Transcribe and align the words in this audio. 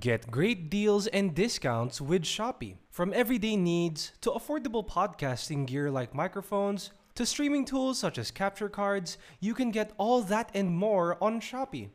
Get 0.00 0.30
great 0.30 0.70
deals 0.70 1.06
and 1.08 1.34
discounts 1.34 2.00
with 2.00 2.22
Shopee. 2.22 2.76
From 2.90 3.12
everyday 3.12 3.56
needs 3.56 4.12
to 4.22 4.30
affordable 4.30 4.86
podcasting 4.86 5.66
gear 5.66 5.90
like 5.90 6.14
microphones 6.14 6.90
to 7.14 7.26
streaming 7.26 7.64
tools 7.64 7.98
such 7.98 8.16
as 8.16 8.30
capture 8.30 8.70
cards, 8.70 9.18
you 9.40 9.52
can 9.54 9.70
get 9.70 9.92
all 9.98 10.22
that 10.22 10.50
and 10.54 10.74
more 10.74 11.22
on 11.22 11.40
Shopee. 11.40 11.90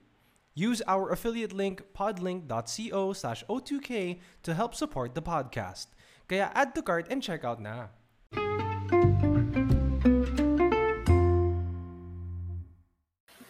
Use 0.53 0.81
our 0.87 1.11
affiliate 1.11 1.51
link 1.51 1.81
podlink.co 1.97 3.13
slash 3.13 3.43
O2K 3.49 4.19
to 4.43 4.53
help 4.53 4.75
support 4.75 5.15
the 5.15 5.21
podcast. 5.21 5.87
Kaya 6.27 6.51
add 6.53 6.75
to 6.75 6.81
cart 6.81 7.07
and 7.09 7.23
check 7.23 7.43
out 7.43 7.59
na. 7.59 7.87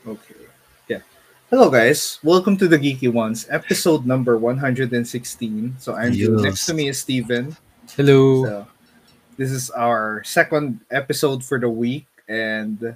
Okay. 0.08 0.39
Hello, 1.50 1.70
guys. 1.70 2.20
Welcome 2.24 2.58
to 2.58 2.68
the 2.68 2.78
Geeky 2.78 3.10
Juans, 3.12 3.48
episode 3.50 4.06
number 4.06 4.38
116. 4.38 5.76
So, 5.80 5.96
I'm 5.96 6.14
Yes. 6.14 6.30
next 6.30 6.66
to 6.68 6.74
me 6.74 6.90
is 6.90 7.00
Steven. 7.00 7.58
Hello. 7.98 8.46
So, 8.46 8.68
this 9.38 9.50
is 9.52 9.70
our 9.72 10.22
second 10.24 10.80
episode 10.92 11.44
for 11.44 11.58
the 11.60 11.70
week, 11.70 12.06
and 12.28 12.96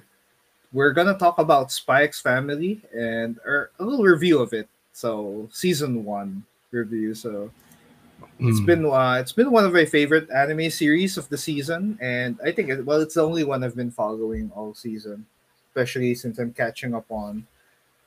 we're 0.72 0.92
gonna 0.92 1.18
talk 1.18 1.38
about 1.38 1.72
Spy 1.72 2.04
X 2.04 2.20
Family 2.20 2.80
and 2.94 3.38
or 3.44 3.70
a 3.78 3.84
little 3.84 4.04
review 4.06 4.38
of 4.38 4.52
it. 4.52 4.68
So, 4.92 5.48
season 5.52 6.04
one 6.04 6.44
review. 6.70 7.14
So, 7.14 7.50
it's 8.38 8.60
Mm. 8.62 8.66
been 8.66 8.84
uh, 8.86 9.18
it's 9.18 9.32
been 9.34 9.50
one 9.50 9.64
of 9.66 9.72
my 9.72 9.84
favorite 9.84 10.30
anime 10.30 10.70
series 10.70 11.18
of 11.18 11.28
the 11.28 11.38
season, 11.38 11.98
and 12.00 12.38
I 12.44 12.52
think 12.52 12.70
it, 12.70 12.86
well, 12.86 13.00
it's 13.00 13.14
the 13.18 13.26
only 13.26 13.42
one 13.42 13.64
I've 13.64 13.74
been 13.74 13.90
following 13.90 14.52
all 14.54 14.74
season, 14.74 15.26
especially 15.70 16.14
since 16.14 16.38
I'm 16.38 16.52
catching 16.54 16.94
up 16.94 17.10
on 17.10 17.46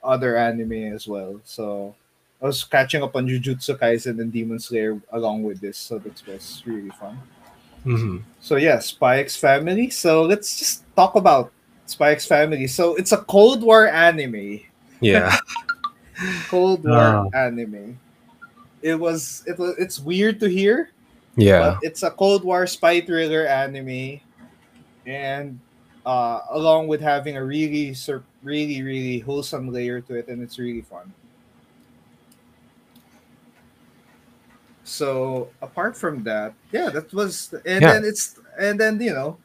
other 0.03 0.37
anime 0.37 0.93
as 0.93 1.07
well. 1.07 1.39
So 1.43 1.95
I 2.41 2.45
was 2.45 2.63
catching 2.63 3.03
up 3.03 3.15
on 3.15 3.27
Jujutsu 3.27 3.77
Kaisen 3.79 4.19
and 4.21 4.31
Demon 4.31 4.59
Slayer 4.59 4.99
along 5.11 5.43
with 5.43 5.59
this, 5.59 5.77
so 5.77 5.97
that 5.99 6.21
was 6.27 6.61
really 6.65 6.91
fun. 6.91 7.17
Mhm. 7.85 8.21
So 8.41 8.55
yeah, 8.57 8.79
Spy 8.79 9.19
X 9.19 9.35
Family. 9.35 9.89
So 9.89 10.23
let's 10.23 10.57
just 10.59 10.83
talk 10.95 11.15
about 11.15 11.51
Spy 11.85 12.11
X 12.11 12.25
Family. 12.25 12.67
So 12.67 12.95
it's 12.95 13.11
a 13.11 13.17
Cold 13.25 13.63
War 13.63 13.87
anime. 13.87 14.61
Yeah. 14.99 15.35
Cold 16.49 16.83
War 16.83 17.29
anime. 17.35 17.99
It 18.81 18.95
was 18.95 19.43
it 19.47 19.57
was 19.57 19.75
it's 19.77 19.99
weird 19.99 20.39
to 20.41 20.47
hear, 20.49 20.89
Yeah. 21.35 21.59
but 21.59 21.79
it's 21.81 22.03
a 22.03 22.11
Cold 22.11 22.43
War 22.43 22.65
spy 22.67 23.01
thriller 23.01 23.45
anime, 23.45 24.19
and 25.05 25.59
uh, 26.05 26.41
along 26.51 26.87
with 26.87 27.01
having 27.01 27.35
a 27.37 27.43
really, 27.43 27.93
sur- 27.93 28.23
really, 28.47 28.81
really 28.81 29.19
wholesome 29.19 29.67
layer 29.75 29.99
to 30.07 30.15
it, 30.15 30.31
and 30.31 30.41
it's 30.41 30.57
really 30.57 30.81
fun. 30.81 31.11
So 34.83 35.49
apart 35.61 35.97
from 35.97 36.23
that, 36.23 36.53
yeah, 36.71 36.89
that 36.89 37.11
was, 37.13 37.53
and 37.65 37.81
Yeah. 37.83 37.93
then 37.93 38.03
it's, 38.07 38.39
and 38.57 38.79
then 38.79 39.01
you 39.01 39.11
know, 39.13 39.37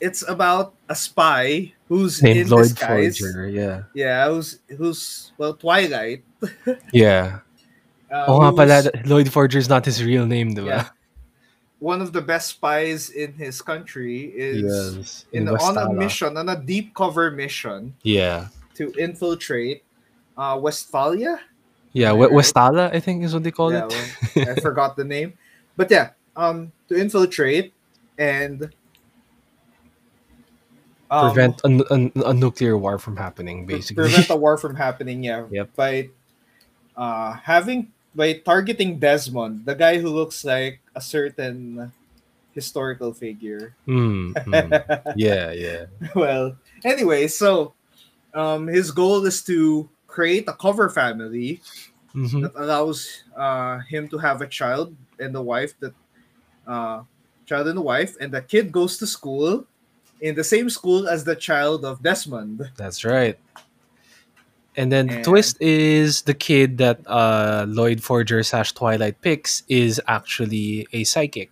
it's 0.00 0.20
about 0.28 0.74
a 0.88 0.94
spy 0.94 1.72
who's 1.88 2.20
Named 2.22 2.40
in 2.44 2.48
Loid 2.52 2.76
disguise. 2.76 3.16
Forger. 3.18 3.48
Yeah. 3.48 3.82
Yeah, 3.96 4.28
who's 4.28 4.60
who's 4.76 5.32
well 5.38 5.54
Twilight. 5.54 6.22
Yeah. 6.92 7.40
Uh, 8.12 8.24
Oh 8.28 8.38
nga 8.44 8.52
pala, 8.54 8.76
Loid 9.08 9.32
Forger 9.32 9.58
is 9.58 9.68
not 9.68 9.84
his 9.88 10.04
real 10.04 10.26
name, 10.28 10.52
di 10.54 10.62
Yeah. 10.62 10.92
One 11.78 12.00
of 12.00 12.12
the 12.12 12.22
best 12.22 12.48
spies 12.56 13.10
in 13.10 13.34
his 13.34 13.60
country 13.60 14.32
is 14.34 14.64
Yes. 14.64 15.24
in, 15.32 15.48
In 15.48 15.54
on 15.56 15.76
a 15.76 15.92
mission, 15.92 16.36
on 16.36 16.48
a 16.48 16.56
deep 16.56 16.94
cover 16.94 17.30
mission 17.30 17.94
Yeah. 18.02 18.48
to 18.74 18.92
infiltrate 18.98 19.84
uh, 20.36 20.58
Westphalia. 20.60 21.40
Yeah. 21.92 22.10
Right? 22.12 22.30
Westala, 22.30 22.92
I 22.92 23.00
think 23.00 23.24
is 23.24 23.32
what 23.34 23.42
they 23.42 23.50
call 23.52 23.72
Yeah, 23.72 23.86
it. 23.88 23.92
well, 24.36 24.48
I 24.56 24.60
forgot 24.60 24.96
the 24.96 25.04
name, 25.04 25.34
but 25.76 25.90
yeah, 25.90 26.10
um, 26.36 26.72
to 26.88 26.96
infiltrate 26.96 27.72
and 28.18 28.70
um, 31.10 31.32
Prevent 31.32 31.60
a, 31.64 31.68
a, 31.94 32.30
a 32.30 32.34
nuclear 32.34 32.76
war 32.76 32.98
from 32.98 33.16
happening, 33.16 33.64
basically. 33.66 34.02
prevent 34.02 34.28
a 34.30 34.36
war 34.44 34.58
from 34.58 34.74
happening. 34.74 35.22
Yeah, 35.24 35.46
Yep. 35.50 35.76
by 35.76 36.10
uh, 36.96 37.32
having 37.34 37.92
by 38.16 38.40
targeting 38.40 38.98
Desmond, 38.98 39.68
the 39.68 39.74
guy 39.76 39.98
who 40.00 40.08
looks 40.08 40.42
like 40.44 40.80
a 40.96 41.00
certain 41.00 41.92
historical 42.56 43.12
figure. 43.12 43.76
Mm, 43.86 44.32
mm. 44.32 44.72
Yeah, 45.16 45.52
yeah. 45.52 45.86
well, 46.16 46.56
anyway, 46.84 47.28
so 47.28 47.74
um, 48.32 48.66
his 48.66 48.90
goal 48.90 49.24
is 49.26 49.44
to 49.44 49.88
create 50.08 50.48
a 50.48 50.56
cover 50.56 50.88
family 50.88 51.60
Mhm. 52.16 52.48
that 52.48 52.56
allows 52.56 53.24
uh, 53.36 53.84
him 53.92 54.08
to 54.08 54.16
have 54.16 54.40
a 54.40 54.48
child 54.48 54.96
and 55.20 55.36
a 55.36 55.42
wife 55.42 55.76
that 55.80 55.92
uh, 56.66 57.04
child 57.44 57.68
and 57.68 57.78
a 57.78 57.82
wife, 57.84 58.16
and 58.20 58.32
the 58.32 58.40
kid 58.40 58.72
goes 58.72 58.96
to 58.96 59.06
school 59.06 59.68
in 60.24 60.34
the 60.34 60.42
same 60.44 60.70
school 60.72 61.06
as 61.06 61.24
the 61.24 61.36
child 61.36 61.84
of 61.84 62.02
Desmond. 62.02 62.72
That's 62.80 63.04
right. 63.04 63.36
And 64.76 64.92
then 64.92 65.06
the 65.06 65.22
twist 65.22 65.56
is 65.60 66.22
the 66.22 66.34
kid 66.34 66.78
that 66.78 67.00
uh, 67.06 67.64
Loid 67.68 68.02
Forger 68.02 68.42
slash 68.42 68.72
Twilight 68.72 69.20
picks 69.22 69.62
is 69.68 70.00
actually 70.06 70.86
a 70.92 71.04
psychic. 71.04 71.50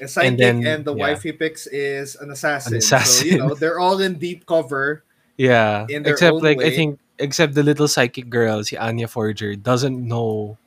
A 0.00 0.04
sidekick 0.04 0.26
and, 0.26 0.38
then- 0.66 0.84
the 0.84 0.94
yeah. 0.94 1.06
wife 1.06 1.22
he 1.22 1.30
picks 1.30 1.68
is 1.68 2.16
an 2.16 2.30
assassin. 2.30 2.74
An 2.74 2.80
So 2.80 3.24
you 3.24 3.38
know 3.38 3.54
they're 3.54 3.78
all 3.78 4.00
in 4.00 4.18
deep 4.18 4.46
cover. 4.46 5.04
Yeah. 5.36 5.86
in 5.88 6.02
their 6.02 6.14
except 6.14 6.34
own 6.34 6.42
like 6.42 6.62
I 6.62 6.70
think 6.70 6.98
except 7.18 7.54
the 7.54 7.62
little 7.62 7.88
psychic 7.88 8.28
girl, 8.28 8.62
si 8.64 8.76
Anya 8.76 9.06
Forger, 9.06 9.54
doesn't 9.54 9.96
know 10.06 10.58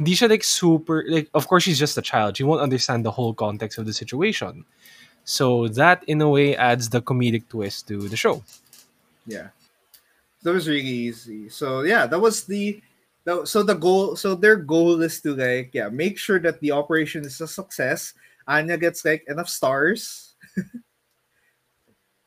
hindi 0.00 0.14
siya 0.16 0.30
like 0.30 0.42
super 0.44 1.04
like 1.08 1.28
of 1.34 1.46
course 1.46 1.64
she's 1.64 1.78
just 1.78 1.98
a 1.98 2.02
child. 2.02 2.36
She 2.36 2.44
won't 2.44 2.62
understand 2.62 3.04
the 3.04 3.10
whole 3.10 3.34
context 3.34 3.78
of 3.78 3.84
the 3.86 3.92
situation. 3.92 4.64
So 5.24 5.68
that 5.68 6.02
in 6.06 6.22
a 6.22 6.28
way 6.28 6.56
adds 6.56 6.88
the 6.88 7.02
comedic 7.02 7.48
twist 7.48 7.88
to 7.88 8.08
the 8.08 8.16
show. 8.16 8.42
Yeah, 9.26 9.48
that 10.42 10.52
was 10.52 10.68
really 10.68 10.86
easy. 10.86 11.48
So 11.48 11.82
yeah, 11.82 12.06
that 12.06 12.18
was 12.20 12.44
the. 12.44 12.82
So 13.44 13.62
the 13.62 13.74
goal, 13.76 14.16
so 14.16 14.34
their 14.34 14.56
goal 14.56 15.02
is 15.02 15.20
to 15.20 15.36
like, 15.36 15.70
yeah, 15.72 15.88
make 15.88 16.18
sure 16.18 16.40
that 16.40 16.58
the 16.58 16.72
operation 16.72 17.24
is 17.24 17.40
a 17.40 17.46
success. 17.46 18.14
Anya 18.48 18.76
gets 18.76 19.04
like 19.04 19.22
enough 19.28 19.48
stars. 19.48 20.34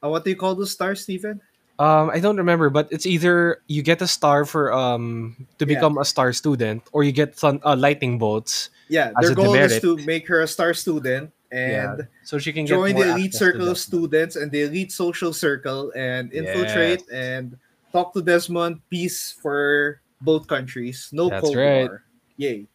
uh, 0.04 0.08
what 0.08 0.24
do 0.24 0.30
you 0.30 0.38
call 0.38 0.56
those 0.56 0.72
stars, 0.72 1.02
Steven? 1.02 1.42
Um, 1.80 2.10
I 2.14 2.20
don't 2.20 2.38
remember, 2.38 2.70
but 2.70 2.88
it's 2.92 3.06
either 3.06 3.60
you 3.68 3.82
get 3.82 4.02
a 4.02 4.08
star 4.08 4.46
for 4.46 4.72
um 4.72 5.36
to 5.58 5.66
Yeah. 5.66 5.76
become 5.76 5.98
a 5.98 6.06
star 6.06 6.32
student, 6.32 6.84
or 6.94 7.04
you 7.04 7.12
get 7.12 7.38
sun, 7.38 7.60
uh, 7.66 7.76
lightning 7.76 8.18
bolts. 8.22 8.70
Yeah, 8.88 9.12
their 9.20 9.34
goal 9.36 9.56
is 9.56 9.82
to 9.82 9.98
make 10.06 10.28
her 10.30 10.42
a 10.42 10.48
star 10.48 10.74
student 10.74 11.34
and 11.52 12.00
yeah, 12.00 12.06
so 12.24 12.38
she 12.38 12.54
can 12.54 12.66
join 12.66 12.96
the 12.96 13.10
elite 13.10 13.34
circle 13.34 13.68
of 13.70 13.78
students 13.78 14.36
and 14.38 14.52
the 14.52 14.62
elite 14.70 14.92
social 14.92 15.34
circle 15.34 15.92
and 15.96 16.32
infiltrate 16.32 17.02
Yes. 17.10 17.10
and 17.12 17.58
talk 17.94 18.14
to 18.14 18.22
Desmond. 18.22 18.82
Peace 18.90 19.32
for 19.32 20.02
both 20.20 20.48
countries. 20.48 21.10
No 21.14 21.30
That's 21.30 21.46
Cold 21.46 21.56
right. 21.56 21.88
War. 21.88 22.04
Yay. 22.38 22.68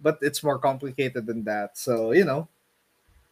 But 0.00 0.18
it's 0.22 0.42
more 0.42 0.58
complicated 0.58 1.26
than 1.26 1.44
that. 1.44 1.76
So, 1.76 2.12
you 2.12 2.24
know, 2.24 2.48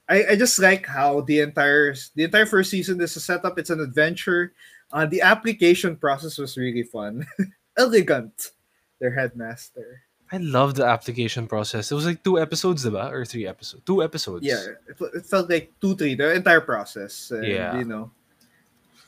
I, 0.08 0.32
I 0.32 0.36
just 0.36 0.58
like 0.58 0.84
how 0.86 1.22
the 1.22 1.40
entire 1.40 1.94
the 2.14 2.24
entire 2.24 2.44
first 2.46 2.70
season 2.70 3.00
is 3.00 3.16
a 3.16 3.20
setup. 3.20 3.58
It's 3.58 3.70
an 3.70 3.80
adventure. 3.80 4.52
Uh, 4.92 5.06
the 5.06 5.20
application 5.22 5.96
process 5.96 6.36
was 6.36 6.56
really 6.56 6.82
fun. 6.82 7.24
Elegant. 7.78 8.52
Their 9.00 9.12
headmaster. 9.14 10.02
I 10.32 10.38
love 10.38 10.74
the 10.74 10.84
application 10.84 11.46
process. 11.46 11.90
It 11.90 11.94
was 11.94 12.04
like 12.04 12.22
two 12.24 12.38
episodes, 12.38 12.84
diba? 12.84 13.10
Or 13.12 13.24
three 13.24 13.46
episodes. 13.46 13.82
Two 13.86 14.02
episodes. 14.02 14.44
yeah 14.44 14.60
it, 14.88 14.96
it 15.14 15.24
felt 15.24 15.48
like 15.48 15.72
two 15.80 15.94
three 15.96 16.14
the 16.14 16.34
entire 16.34 16.60
process 16.60 17.30
and, 17.30 17.46
Yeah. 17.46 17.78
you 17.78 17.84
know 17.84 18.10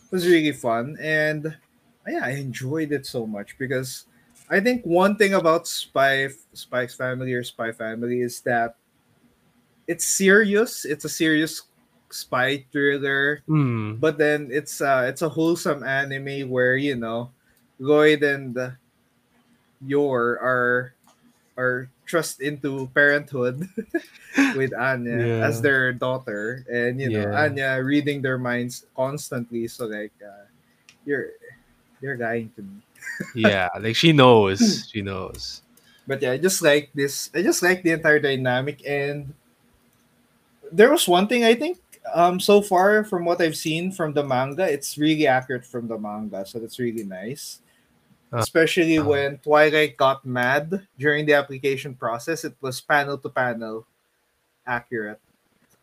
it 0.04 0.12
was 0.12 0.24
really 0.26 0.52
fun 0.52 0.96
and 1.00 1.56
yeah 2.10 2.24
i 2.24 2.30
enjoyed 2.30 2.92
it 2.92 3.06
so 3.06 3.26
much 3.26 3.56
because 3.58 4.06
i 4.50 4.58
think 4.60 4.84
one 4.84 5.16
thing 5.16 5.34
about 5.34 5.66
spy 5.66 6.28
spike's 6.52 6.94
family 6.94 7.32
or 7.32 7.44
spy 7.44 7.72
family 7.72 8.20
is 8.22 8.40
that 8.42 8.76
it's 9.86 10.04
serious 10.04 10.84
it's 10.84 11.04
a 11.04 11.08
serious 11.10 11.62
spy 12.10 12.64
thriller 12.72 13.42
Mm. 13.48 13.98
but 14.00 14.18
then 14.18 14.48
it's 14.50 14.80
uh 14.80 15.04
it's 15.08 15.22
a 15.22 15.28
wholesome 15.28 15.82
anime 15.82 16.48
where 16.50 16.76
you 16.76 16.94
know 16.94 17.30
loid 17.80 18.22
and 18.22 18.54
yor 19.84 20.38
are 20.40 20.94
are 21.56 21.90
thrust 22.08 22.40
into 22.40 22.88
parenthood 22.94 23.68
with 24.56 24.72
Anya 24.74 25.28
Yeah. 25.28 25.46
as 25.46 25.60
their 25.62 25.92
daughter, 25.92 26.64
and 26.70 27.00
you 27.00 27.10
know 27.10 27.28
Yeah. 27.28 27.44
Anya 27.44 27.82
reading 27.82 28.22
their 28.22 28.38
minds 28.38 28.86
constantly. 28.96 29.68
So 29.68 29.86
like, 29.86 30.12
uh, 30.24 30.46
you're 31.04 31.30
you're 32.00 32.16
lying 32.16 32.50
to 32.56 32.62
me. 32.62 32.80
yeah, 33.34 33.68
like 33.78 33.96
she 33.96 34.12
knows. 34.12 34.88
She 34.90 35.02
knows. 35.02 35.62
But 36.06 36.22
yeah, 36.22 36.32
I 36.32 36.38
just 36.38 36.62
like 36.62 36.90
this. 36.94 37.30
I 37.34 37.42
just 37.42 37.62
like 37.62 37.82
the 37.82 37.92
entire 37.92 38.18
dynamic, 38.18 38.82
and 38.86 39.32
there 40.72 40.90
was 40.90 41.06
one 41.06 41.28
thing 41.28 41.44
I 41.44 41.54
think. 41.54 41.78
Um, 42.12 42.40
so 42.40 42.62
far 42.62 43.04
from 43.04 43.24
what 43.24 43.40
I've 43.40 43.56
seen 43.56 43.92
from 43.92 44.14
the 44.14 44.24
manga, 44.24 44.64
it's 44.64 44.96
really 44.98 45.26
accurate 45.26 45.66
from 45.66 45.86
the 45.86 45.98
manga, 45.98 46.44
so 46.46 46.58
that's 46.58 46.78
really 46.78 47.04
nice. 47.04 47.60
Uh, 48.32 48.38
Especially 48.38 48.98
uh. 48.98 49.04
when 49.04 49.38
Twilight 49.38 49.96
got 49.96 50.24
mad 50.24 50.86
during 50.98 51.26
the 51.26 51.34
application 51.34 51.94
process, 51.94 52.44
it 52.44 52.54
was 52.60 52.80
panel 52.80 53.18
to 53.18 53.28
panel 53.28 53.86
accurate. 54.66 55.20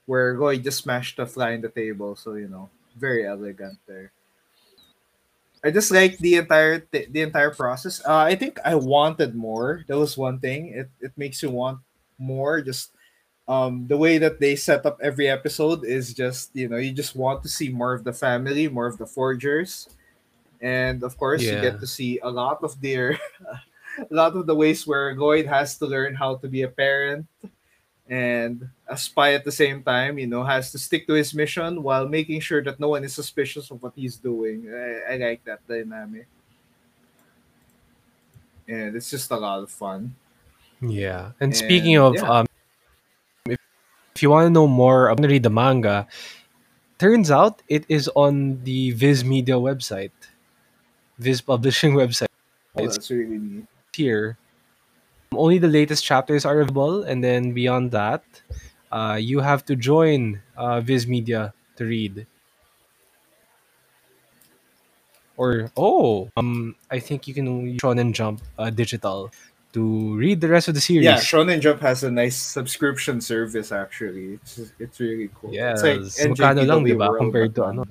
Where 0.06 0.34
Roy 0.36 0.58
just 0.58 0.80
smashed 0.84 1.18
the 1.18 1.26
fly 1.28 1.52
in 1.52 1.62
the 1.62 1.70
table, 1.70 2.16
so 2.16 2.36
you 2.36 2.48
know, 2.48 2.70
very 2.96 3.28
elegant 3.28 3.78
there. 3.86 4.12
I 5.64 5.72
just 5.72 5.92
like 5.92 6.18
the 6.18 6.36
entire 6.36 6.80
th- 6.80 7.10
the 7.12 7.22
entire 7.22 7.52
process. 7.52 8.02
Uh, 8.06 8.24
I 8.30 8.36
think 8.36 8.60
I 8.64 8.76
wanted 8.76 9.36
more. 9.36 9.84
That 9.88 9.98
was 9.98 10.18
one 10.18 10.40
thing. 10.40 10.70
It 10.70 10.90
it 11.02 11.14
makes 11.18 11.42
you 11.42 11.50
want 11.50 11.80
more. 12.18 12.62
Just 12.62 12.94
um 13.48 13.88
the 13.88 13.98
way 13.98 14.18
that 14.18 14.40
they 14.40 14.56
set 14.56 14.86
up 14.86 15.00
every 15.02 15.28
episode 15.28 15.86
is 15.86 16.14
just 16.14 16.52
you 16.54 16.68
know 16.68 16.78
you 16.78 16.92
just 16.92 17.16
want 17.16 17.42
to 17.44 17.50
see 17.50 17.70
more 17.70 17.94
of 17.94 18.04
the 18.04 18.14
family, 18.14 18.68
more 18.68 18.88
of 18.88 18.98
the 18.98 19.08
forgers, 19.08 19.90
and 20.62 21.04
of 21.04 21.18
course 21.18 21.42
you 21.42 21.58
get 21.62 21.80
to 21.80 21.88
see 21.88 22.20
a 22.22 22.30
lot 22.30 22.62
of 22.64 22.80
their 22.82 23.18
a 23.98 24.14
lot 24.14 24.36
of 24.36 24.46
the 24.46 24.56
ways 24.56 24.86
where 24.86 25.16
Loid 25.16 25.48
has 25.48 25.78
to 25.80 25.86
learn 25.86 26.14
how 26.14 26.38
to 26.38 26.48
be 26.48 26.62
a 26.62 26.70
parent 26.70 27.26
and 28.10 28.70
a 28.88 28.98
spy 28.98 29.34
at 29.34 29.44
the 29.44 29.52
same 29.52 29.84
time, 29.84 30.18
you 30.18 30.28
know, 30.28 30.44
has 30.44 30.72
to 30.72 30.80
stick 30.80 31.08
to 31.08 31.14
his 31.14 31.34
mission 31.34 31.84
while 31.84 32.08
making 32.08 32.40
sure 32.40 32.64
that 32.64 32.80
no 32.80 32.90
one 32.90 33.04
is 33.04 33.14
suspicious 33.14 33.70
of 33.70 33.84
what 33.84 33.94
he's 33.96 34.16
doing. 34.16 34.72
I, 34.72 35.14
I 35.14 35.18
like 35.18 35.44
that 35.46 35.60
dynamic. 35.68 36.28
And 38.68 38.96
it's 38.96 39.10
just 39.10 39.32
a 39.32 39.38
lot 39.38 39.64
of 39.64 39.72
fun. 39.72 40.16
Yeah. 40.82 41.32
And 41.40 41.56
speaking 41.56 41.98
of, 41.98 42.16
yeah. 42.16 42.30
um, 42.30 42.46
if, 43.46 43.60
if 44.16 44.24
you 44.24 44.30
want 44.30 44.46
to 44.46 44.50
know 44.50 44.68
more, 44.68 45.10
I'm 45.10 45.16
gonna 45.16 45.30
read 45.30 45.44
the 45.44 45.50
manga. 45.50 46.08
Turns 47.00 47.30
out 47.32 47.62
it 47.68 47.86
is 47.90 48.10
on 48.16 48.64
the 48.64 48.92
Viz 48.92 49.24
Media 49.24 49.56
website, 49.56 50.12
Viz 51.20 51.42
Publishing 51.42 51.94
website. 52.02 52.28
Oh, 52.76 52.84
It's 52.84 52.96
that's 52.98 53.12
really 53.12 53.38
neat. 53.38 53.66
here. 53.94 54.38
Only 55.34 55.58
the 55.58 55.68
latest 55.68 56.04
chapters 56.04 56.46
are 56.46 56.62
available, 56.62 57.04
and 57.04 57.24
then 57.24 57.52
beyond 57.52 57.92
that, 57.92 58.24
uh, 58.92 59.18
you 59.20 59.40
have 59.40 59.66
to 59.66 59.76
join 59.76 60.42
uh, 60.56 60.80
Viz 60.82 61.08
Media 61.08 61.54
to 61.76 61.86
read. 61.86 62.26
Or 65.36 65.70
oh, 65.78 66.30
um, 66.36 66.76
I 66.90 67.00
think 67.00 67.28
you 67.28 67.34
can 67.34 67.46
use 67.68 67.82
Shonen 67.82 68.12
Jump 68.12 68.42
uh, 68.58 68.72
digital 68.72 69.30
to 69.74 70.16
read 70.18 70.42
the 70.42 70.48
rest 70.48 70.68
of 70.68 70.74
the 70.74 70.82
series. 70.82 71.06
Yeah, 71.06 71.18
Shonen 71.18 71.62
Jump 71.62 71.82
has 71.82 72.04
a 72.04 72.10
nice 72.10 72.36
subscription 72.36 73.22
service 73.22 73.72
actually. 73.72 74.42
It's 74.42 74.74
it's 74.80 75.00
really 75.00 75.30
cool. 75.36 75.52
it's 75.54 75.84
like. 75.84 76.02
Magkano 76.34 76.66
lang, 76.66 76.82
diba, 76.84 77.16
compared 77.18 77.54
to 77.56 77.66
ano. 77.66 77.86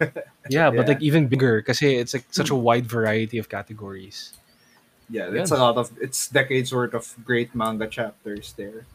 Yeah, 0.48 0.70
but 0.70 0.86
Yeah. 0.86 0.94
like 0.94 1.02
even 1.02 1.26
bigger 1.26 1.58
because 1.58 1.82
it's 1.82 2.14
like 2.14 2.24
such 2.30 2.50
a 2.50 2.54
wide 2.54 2.86
variety 2.86 3.38
of 3.38 3.48
categories. 3.48 4.32
Yeah, 5.08 5.30
it's 5.30 5.50
a 5.52 5.56
lot 5.56 5.76
of 5.76 5.90
it's 6.00 6.28
decades 6.28 6.72
worth 6.74 6.94
of 6.94 7.06
great 7.24 7.54
manga 7.54 7.86
chapters 7.86 8.52
there. 8.56 8.86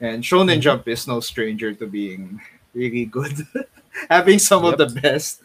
And 0.00 0.22
Shonen. 0.22 0.60
Jump 0.60 0.88
is 0.88 1.06
no 1.06 1.20
stranger 1.20 1.72
to 1.72 1.86
being 1.86 2.40
really 2.74 3.04
good. 3.06 3.46
Having 4.10 4.40
some 4.40 4.64
of 4.64 4.76
the 4.76 4.86
best. 4.86 5.40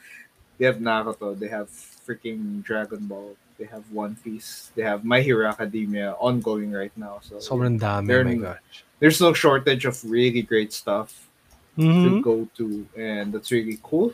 They 0.57 0.65
have 0.65 0.77
Naruto, 0.77 1.37
they 1.37 1.47
have 1.47 1.69
freaking 2.05 2.61
Dragon 2.61 3.07
Ball, 3.07 3.33
they 3.57 3.65
have 3.65 3.81
One 3.91 4.15
Piece, 4.23 4.69
they 4.75 4.83
have 4.83 5.03
My 5.03 5.21
Hero 5.21 5.47
Academia 5.49 6.13
ongoing 6.19 6.71
right 6.71 6.91
now. 6.95 7.17
So 7.23 7.37
Sobrang 7.37 7.79
dami, 7.79 8.13
oh 8.13 8.23
my 8.23 8.35
gosh. 8.35 8.83
there's 8.99 9.19
no 9.21 9.33
shortage 9.33 9.85
of 9.85 9.97
really 10.05 10.41
great 10.43 10.73
stuff 10.73 11.29
to 11.77 11.81
Mhm. 11.81 12.21
go 12.21 12.45
to 12.57 12.85
and 12.97 13.33
that's 13.33 13.49
really 13.49 13.79
cool 13.81 14.13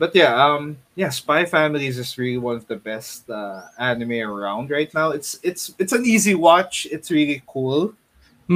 but 0.00 0.16
yeah 0.16 0.32
um 0.32 0.78
yeah 0.96 1.10
spy 1.12 1.44
families 1.44 1.98
is 1.98 2.06
just 2.08 2.18
really 2.18 2.38
one 2.40 2.56
of 2.56 2.66
the 2.68 2.76
best 2.76 3.28
uh, 3.30 3.62
anime 3.78 4.24
around 4.24 4.70
right 4.70 4.92
now 4.94 5.10
it's 5.12 5.38
it's 5.44 5.74
it's 5.78 5.92
an 5.92 6.06
easy 6.06 6.34
watch 6.34 6.88
it's 6.90 7.12
really 7.12 7.42
cool 7.46 7.94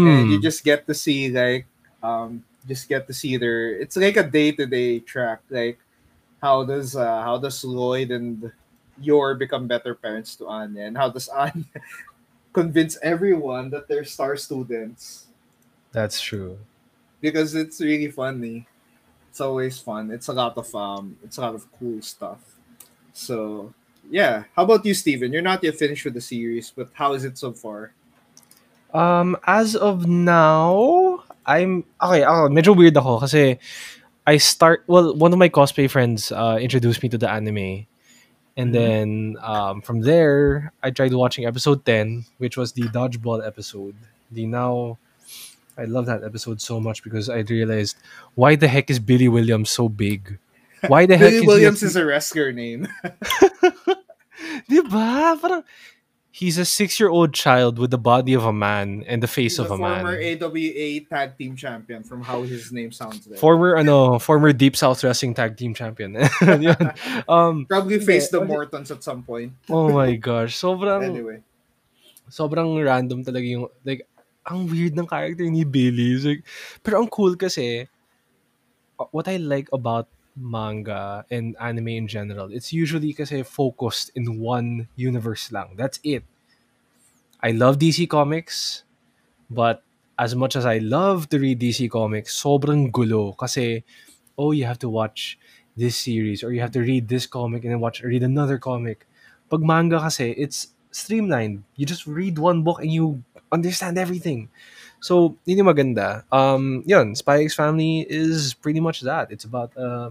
and 0.03 0.31
you 0.31 0.39
Hmm. 0.39 0.43
just 0.43 0.65
get 0.65 0.87
to 0.87 0.95
see 0.95 1.31
like 1.31 1.67
um 2.03 2.45
just 2.69 2.89
get 2.89 3.07
to 3.09 3.15
see 3.15 3.37
their 3.39 3.75
it's 3.77 3.97
like 3.97 4.17
a 4.17 4.25
day-to-day 4.27 5.01
track 5.01 5.43
like 5.51 5.79
how 6.43 6.65
does 6.65 6.97
uh 6.97 7.23
how 7.23 7.39
does 7.39 7.63
loid 7.65 8.11
and 8.13 8.53
yor 9.01 9.35
become 9.35 9.67
better 9.69 9.95
parents 9.95 10.37
to 10.37 10.47
anya 10.49 10.85
and 10.87 10.97
how 10.97 11.09
does 11.11 11.29
anya 11.31 11.65
convince 12.55 12.99
everyone 13.03 13.71
that 13.71 13.89
they're 13.89 14.05
star 14.05 14.37
students 14.37 15.29
That's 15.93 16.21
true. 16.21 16.59
because 17.21 17.55
it's 17.55 17.81
really 17.81 18.11
funny. 18.11 18.69
It's 19.35 19.43
always 19.43 19.83
fun. 19.83 20.15
It's 20.15 20.31
a 20.31 20.33
lot 20.33 20.55
of 20.55 20.71
um 20.79 21.19
it's 21.27 21.39
a 21.39 21.43
lot 21.43 21.59
of 21.59 21.67
cool 21.75 21.99
stuff. 22.07 22.39
So 23.11 23.75
yeah. 24.07 24.45
How 24.55 24.63
about 24.63 24.87
you, 24.87 24.95
Steven? 24.95 25.33
You're 25.35 25.43
not 25.43 25.59
yet 25.67 25.75
finished 25.75 26.05
with 26.07 26.15
the 26.15 26.23
series, 26.23 26.71
but 26.71 26.95
how 26.95 27.15
is 27.19 27.25
it 27.27 27.35
so 27.37 27.51
far? 27.51 27.91
Um, 28.95 29.37
as 29.47 29.75
of 29.75 30.07
now, 30.07 31.25
I'm 31.47 31.83
okay. 31.99 32.23
Oh, 32.23 32.47
medyo 32.47 32.77
weird 32.79 32.95
ako 32.97 33.19
kasi 33.27 33.59
I 34.27 34.39
start. 34.39 34.85
Well, 34.87 35.17
one 35.19 35.33
of 35.35 35.39
my 35.43 35.49
cosplay 35.51 35.91
friends 35.91 36.31
uh, 36.31 36.59
introduced 36.63 37.03
me 37.03 37.11
to 37.11 37.19
the 37.19 37.27
anime, 37.27 37.91
and 38.57 38.71
Mhm. 38.71 38.73
then 38.73 39.09
um, 39.43 39.83
from 39.83 40.07
there, 40.07 40.71
I 40.83 40.91
tried 40.95 41.13
watching 41.13 41.43
episode 41.45 41.83
ten, 41.85 42.25
which 42.39 42.55
was 42.57 42.73
the 42.79 42.87
dodgeball 42.87 43.43
episode. 43.43 43.99
The 44.31 44.47
now, 44.47 44.99
I 45.77 45.85
love 45.85 46.07
that 46.07 46.23
episode 46.23 46.61
so 46.61 46.79
much 46.81 47.03
because 47.03 47.29
I 47.29 47.41
realized 47.47 47.97
why 48.35 48.55
the 48.57 48.69
heck 48.69 48.91
is 48.91 48.99
Billy 48.99 49.29
Williams 49.29 49.71
so 49.71 49.89
big? 49.89 50.39
Why 50.87 51.07
the 51.07 51.17
heck 51.21 51.31
Billy 51.31 51.43
is 51.43 51.47
Williams 51.47 51.81
he 51.81 51.87
is 51.87 51.97
a 51.97 52.05
wrestler 52.07 52.53
name. 52.53 52.87
Diba? 54.71 55.41
Parang, 55.41 55.63
he's 56.31 56.59
a 56.59 56.65
six-year-old 56.65 57.33
child 57.35 57.79
with 57.79 57.91
the 57.91 57.99
body 57.99 58.35
of 58.35 58.45
a 58.45 58.53
man 58.53 59.05
and 59.07 59.23
the 59.23 59.27
face 59.27 59.57
He's 59.57 59.67
of 59.67 59.71
a 59.71 59.75
a 59.75 59.79
man. 59.79 60.03
former 60.03 60.19
AWA 60.19 61.01
tag 61.09 61.39
team 61.39 61.57
champion 61.57 62.03
from 62.03 62.23
how 62.23 62.43
his 62.43 62.73
name 62.73 62.93
sounds 62.93 63.25
there. 63.25 63.39
Former 63.39 63.77
ano, 63.77 64.19
former 64.19 64.53
Deep 64.53 64.77
South 64.77 65.03
Wrestling 65.03 65.35
Tag 65.35 65.57
Team 65.57 65.75
Champion. 65.75 66.17
Um, 67.29 67.67
Probably 67.67 67.99
faced 68.01 68.31
the 68.33 68.45
Mortons 68.45 68.91
at 68.91 69.03
some 69.03 69.23
point. 69.23 69.53
oh 69.71 69.91
my 69.93 70.15
gosh, 70.17 70.57
sobrang 70.59 71.03
Anyway. 71.05 71.43
sobrang 72.31 72.73
random 72.85 73.23
talaga 73.25 73.47
yung 73.47 73.69
like 73.85 74.07
ang 74.45 74.69
weird 74.69 74.97
ng 74.97 75.09
character 75.09 75.49
ni 75.49 75.65
Billy. 75.65 76.17
Like, 76.21 76.45
pero 76.85 77.01
ang 77.01 77.09
cool 77.09 77.37
kasi 77.37 77.89
uh, 79.01 79.09
what 79.11 79.29
I 79.29 79.37
like 79.37 79.69
about 79.73 80.09
manga 80.37 81.25
and 81.31 81.57
anime 81.61 82.05
in 82.05 82.07
general, 82.09 82.51
it's 82.53 82.73
usually 82.73 83.13
kasi 83.13 83.43
focused 83.43 84.13
in 84.15 84.41
one 84.41 84.89
universe 84.97 85.53
lang. 85.53 85.77
That's 85.77 86.01
it. 86.05 86.25
I 87.45 87.53
love 87.53 87.77
DC 87.77 88.09
Comics, 88.09 88.85
but 89.53 89.85
as 90.19 90.35
much 90.35 90.57
as 90.57 90.65
I 90.65 90.79
love 90.79 91.29
to 91.29 91.39
read 91.39 91.61
DC 91.61 91.91
Comics, 91.91 92.37
sobrang 92.37 92.89
gulo 92.89 93.37
kasi 93.37 93.85
oh, 94.39 94.53
you 94.53 94.65
have 94.65 94.79
to 94.81 94.89
watch 94.89 95.39
this 95.77 95.97
series 95.97 96.43
or 96.43 96.53
you 96.53 96.61
have 96.61 96.71
to 96.73 96.81
read 96.81 97.09
this 97.09 97.27
comic 97.27 97.65
and 97.65 97.73
then 97.73 97.81
watch 97.81 98.03
read 98.03 98.23
another 98.23 98.59
comic. 98.59 99.07
Pag 99.51 99.61
manga 99.63 100.01
kasi, 100.01 100.31
it's 100.39 100.75
streamlined. 100.91 101.63
You 101.77 101.87
just 101.87 102.07
read 102.07 102.39
one 102.39 102.63
book 102.63 102.81
and 102.81 102.91
you 102.91 103.23
understand 103.53 103.99
everything. 103.99 104.49
So, 105.01 105.37
yun 105.45 105.59
yung 105.59 105.69
maganda. 105.69 106.25
Um, 106.33 106.83
yun, 106.87 107.15
Spy 107.15 107.45
X 107.45 107.55
Family 107.55 108.07
is 108.09 108.55
pretty 108.55 108.81
much 108.81 109.03
that. 109.03 109.31
It's 109.31 109.45
about 109.45 109.77
uh, 109.77 110.11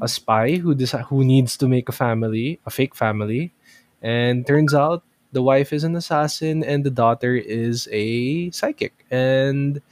a 0.00 0.08
spy 0.08 0.56
who 0.56 0.74
deci- 0.74 1.04
who 1.12 1.24
needs 1.24 1.56
to 1.58 1.68
make 1.68 1.88
a 1.88 1.92
family, 1.92 2.60
a 2.64 2.70
fake 2.70 2.94
family, 2.94 3.52
and 4.00 4.46
turns 4.46 4.74
out 4.74 5.02
the 5.32 5.42
wife 5.42 5.72
is 5.72 5.84
an 5.84 5.96
assassin 5.96 6.64
and 6.64 6.84
the 6.84 6.90
daughter 6.90 7.36
is 7.36 7.88
a 7.92 8.50
psychic. 8.50 9.04
And 9.10 9.82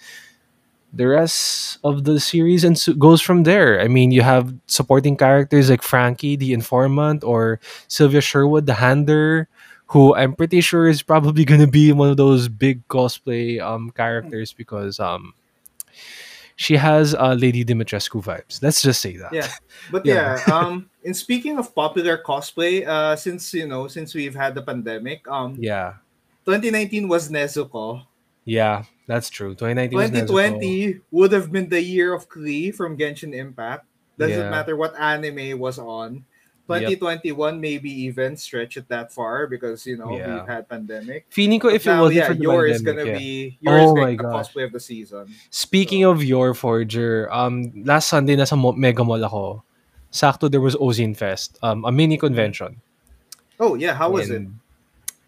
the 0.95 1.09
rest 1.09 1.79
of 1.83 2.05
the 2.05 2.21
series 2.21 2.63
and 2.65 2.79
goes 2.99 3.21
from 3.21 3.43
there. 3.43 3.81
I 3.81 3.89
mean, 3.89 4.13
you 4.13 4.23
have 4.23 4.55
supporting 4.67 5.17
characters 5.17 5.69
like 5.69 5.83
Frankie, 5.83 6.37
the 6.37 6.53
informant, 6.53 7.25
or 7.25 7.61
Sylvia 7.89 8.21
Sherwood, 8.21 8.67
the 8.67 8.75
hander, 8.75 9.49
who 9.95 10.13
I'm 10.15 10.35
pretty 10.35 10.61
sure 10.61 10.89
is 10.91 11.01
probably 11.07 11.45
gonna 11.51 11.71
be 11.71 11.93
one 11.95 12.11
of 12.11 12.19
those 12.19 12.49
big 12.51 12.83
cosplay 12.91 13.63
um 13.63 13.91
characters 13.95 14.53
because 14.53 14.99
um 14.99 15.33
she 16.57 16.77
has 16.77 17.15
uh, 17.15 17.35
Lady 17.35 17.65
Dimitrescu 17.65 18.23
vibes. 18.23 18.63
Let's 18.63 18.83
just 18.83 19.01
say 19.01 19.17
that. 19.19 19.33
Yeah. 19.33 19.49
But 19.91 20.05
Yeah. 20.07 20.39
yeah, 20.47 20.55
um 20.55 20.91
and 21.07 21.15
speaking 21.17 21.59
of 21.59 21.75
popular 21.75 22.19
cosplay, 22.19 22.87
uh 22.87 23.15
since 23.17 23.55
you 23.55 23.67
know, 23.67 23.87
since 23.89 24.15
we've 24.15 24.35
had 24.35 24.55
the 24.59 24.63
pandemic, 24.63 25.27
um 25.31 25.55
Yeah. 25.59 26.03
2019 26.45 27.09
was 27.09 27.31
Nezuko. 27.31 28.05
Yeah, 28.45 28.85
that's 29.07 29.31
true. 29.31 29.55
2019 29.57 29.97
was 29.97 30.11
Nezuko. 30.11 30.59
2020 30.59 31.01
would 31.11 31.33
have 31.33 31.51
been 31.51 31.69
the 31.71 31.81
year 31.81 32.13
of 32.13 32.29
Klee 32.29 32.75
from 32.75 32.99
Genshin 32.99 33.33
Impact. 33.33 33.87
Doesn't 34.19 34.39
Yeah. 34.47 34.51
matter 34.51 34.77
what 34.77 34.95
anime 34.99 35.59
was 35.59 35.79
on. 35.79 36.27
2021 36.67 37.61
maybe 37.61 37.91
even 38.09 38.37
stretch 38.37 38.77
it 38.77 38.89
that 38.89 39.13
far 39.13 39.47
because 39.47 39.85
you 39.87 39.97
know 40.01 40.17
Yeah. 40.17 40.41
we've 40.41 40.49
had 40.49 40.69
pandemic. 40.69 41.27
Feeling 41.29 41.61
ko 41.61 41.69
if 41.69 41.85
it 41.87 41.91
now, 41.93 42.09
wasn't 42.09 42.17
yeah, 42.17 42.29
for 42.29 42.35
the 42.35 42.43
yours 42.43 42.77
is 42.77 42.83
gonna 42.83 43.05
yeah. 43.05 43.19
be 43.19 43.59
yours 43.61 43.83
Oh 43.85 43.97
my 43.97 44.17
the 44.17 44.25
gosh. 44.25 44.49
cosplay 44.49 44.65
of 44.65 44.73
the 44.73 44.81
season. 44.81 45.29
Speaking 45.53 46.05
of 46.09 46.25
Yor 46.25 46.55
Forger, 46.57 47.29
um, 47.29 47.69
last 47.85 48.09
Sunday 48.09 48.37
nasa 48.37 48.57
Mega 48.57 49.05
Mall 49.05 49.21
ako. 49.25 49.63
Sakto 50.15 50.49
there 50.49 50.63
was 50.63 50.77
Ozine 50.79 51.13
Fest, 51.17 51.59
um, 51.61 51.85
a 51.85 51.91
mini 51.93 52.17
convention. 52.17 52.81
Oh 53.59 53.75
yeah, 53.75 53.93
how 53.95 54.11
was 54.11 54.31
it? 54.31 54.49
And, 54.49 54.61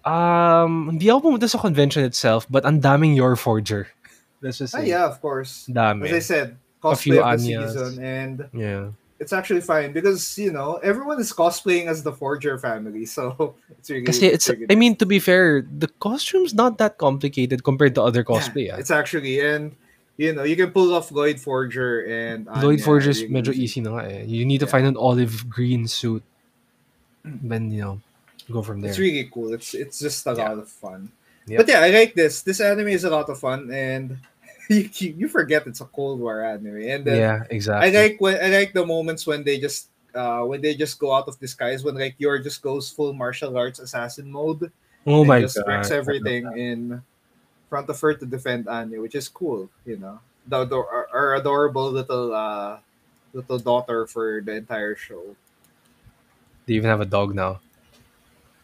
Um, 0.06 0.94
hindi 0.94 1.10
ako 1.10 1.34
pumunta 1.34 1.50
sa 1.50 1.58
convention 1.58 2.06
itself, 2.06 2.46
but 2.46 2.62
ang 2.62 2.78
daming 2.78 3.18
Yor 3.18 3.34
Forger. 3.34 3.90
Let's 4.40 4.62
just 4.62 4.70
Ah, 4.70 4.86
yeah, 4.86 5.02
of 5.02 5.18
course. 5.18 5.66
Dami. 5.66 6.06
As 6.06 6.14
I 6.14 6.22
said, 6.22 6.48
cosplay 6.78 7.18
of 7.18 7.42
the 7.42 7.50
Anyas. 7.58 7.74
season, 7.74 7.92
and 7.98 8.36
Yeah. 8.54 8.94
It's 9.18 9.32
actually 9.32 9.62
fine 9.64 9.92
because 9.96 10.36
you 10.36 10.52
know 10.52 10.76
everyone 10.84 11.16
is 11.18 11.32
cosplaying 11.32 11.88
as 11.88 12.02
the 12.04 12.12
Forger 12.12 12.58
family, 12.60 13.06
so 13.08 13.54
it's 13.78 13.88
really. 13.88 14.04
Kasi 14.04 14.26
it's, 14.28 14.50
I 14.68 14.74
mean, 14.76 14.96
to 14.96 15.06
be 15.06 15.18
fair, 15.18 15.64
the 15.64 15.88
costume's 16.04 16.52
not 16.52 16.76
that 16.78 16.98
complicated 17.00 17.64
compared 17.64 17.94
to 17.96 18.02
other 18.04 18.20
cosplay. 18.24 18.68
Yeah, 18.68 18.76
ah. 18.76 18.80
It's 18.84 18.92
actually 18.92 19.40
and 19.40 19.72
you 20.20 20.36
know 20.36 20.44
you 20.44 20.52
can 20.56 20.68
pull 20.68 20.92
off 20.92 21.08
Loid 21.08 21.40
Forger 21.40 22.04
and 22.04 22.44
Loid 22.60 22.76
Anya 22.76 22.84
Forger's 22.84 23.24
really 23.24 23.32
medyo 23.40 23.52
easy. 23.56 23.80
na 23.80 24.04
eh. 24.04 24.28
You 24.28 24.44
need 24.44 24.60
to 24.60 24.68
Yeah. 24.68 24.76
find 24.76 24.84
an 24.86 24.96
olive 25.00 25.48
green 25.48 25.88
suit. 25.88 26.20
Then, 27.24 27.72
you 27.72 27.80
know, 27.80 28.00
go 28.52 28.62
from 28.62 28.80
there. 28.80 28.90
It's 28.92 29.00
really 29.00 29.28
cool. 29.32 29.52
It's 29.56 29.72
it's 29.74 29.98
just 29.98 30.26
a 30.28 30.36
Yeah. 30.36 30.52
lot 30.52 30.58
of 30.60 30.68
fun. 30.68 31.10
Yep. 31.48 31.56
But 31.58 31.66
yeah, 31.72 31.80
I 31.80 31.90
like 31.90 32.12
this. 32.14 32.42
This 32.42 32.60
anime 32.60 32.92
is 32.92 33.02
a 33.04 33.10
lot 33.10 33.32
of 33.32 33.38
fun, 33.40 33.70
and 33.72 34.18
you 34.98 35.14
you 35.16 35.28
forget 35.28 35.66
it's 35.66 35.80
a 35.80 35.86
Cold 35.86 36.20
War 36.20 36.42
anime, 36.42 36.82
and 36.82 37.04
then 37.04 37.16
yeah, 37.16 37.70
I 37.70 37.90
like 37.90 38.20
when 38.20 38.42
I 38.42 38.48
like 38.48 38.72
the 38.72 38.84
moments 38.84 39.26
when 39.26 39.44
they 39.44 39.58
just 39.58 39.88
uh 40.14 40.42
when 40.42 40.60
they 40.60 40.74
just 40.74 40.98
go 40.98 41.14
out 41.14 41.28
of 41.28 41.38
disguise 41.38 41.84
when 41.84 41.94
like 41.94 42.16
Yor 42.18 42.38
just 42.38 42.62
goes 42.62 42.90
full 42.90 43.12
martial 43.12 43.56
arts 43.56 43.78
assassin 43.78 44.30
mode 44.30 44.72
oh 45.06 45.20
and 45.20 45.28
my 45.28 45.40
just 45.40 45.56
god. 45.56 45.66
wrecks 45.68 45.90
everything 45.90 46.50
in 46.56 47.02
front 47.68 47.88
of 47.90 48.00
her 48.00 48.14
to 48.14 48.26
defend 48.26 48.68
Anya, 48.68 49.00
which 49.00 49.14
is 49.14 49.28
cool. 49.28 49.68
You 49.84 49.98
know, 49.98 50.18
the, 50.46 50.64
the 50.64 50.76
our, 50.76 51.08
our 51.12 51.34
adorable 51.36 51.90
little 51.90 52.34
uh 52.34 52.78
little 53.32 53.58
daughter 53.58 54.06
for 54.06 54.40
the 54.40 54.56
entire 54.56 54.96
show 54.96 55.36
They 56.64 56.74
even 56.74 56.88
have 56.88 57.02
a 57.02 57.06
dog 57.06 57.34
now. 57.34 57.60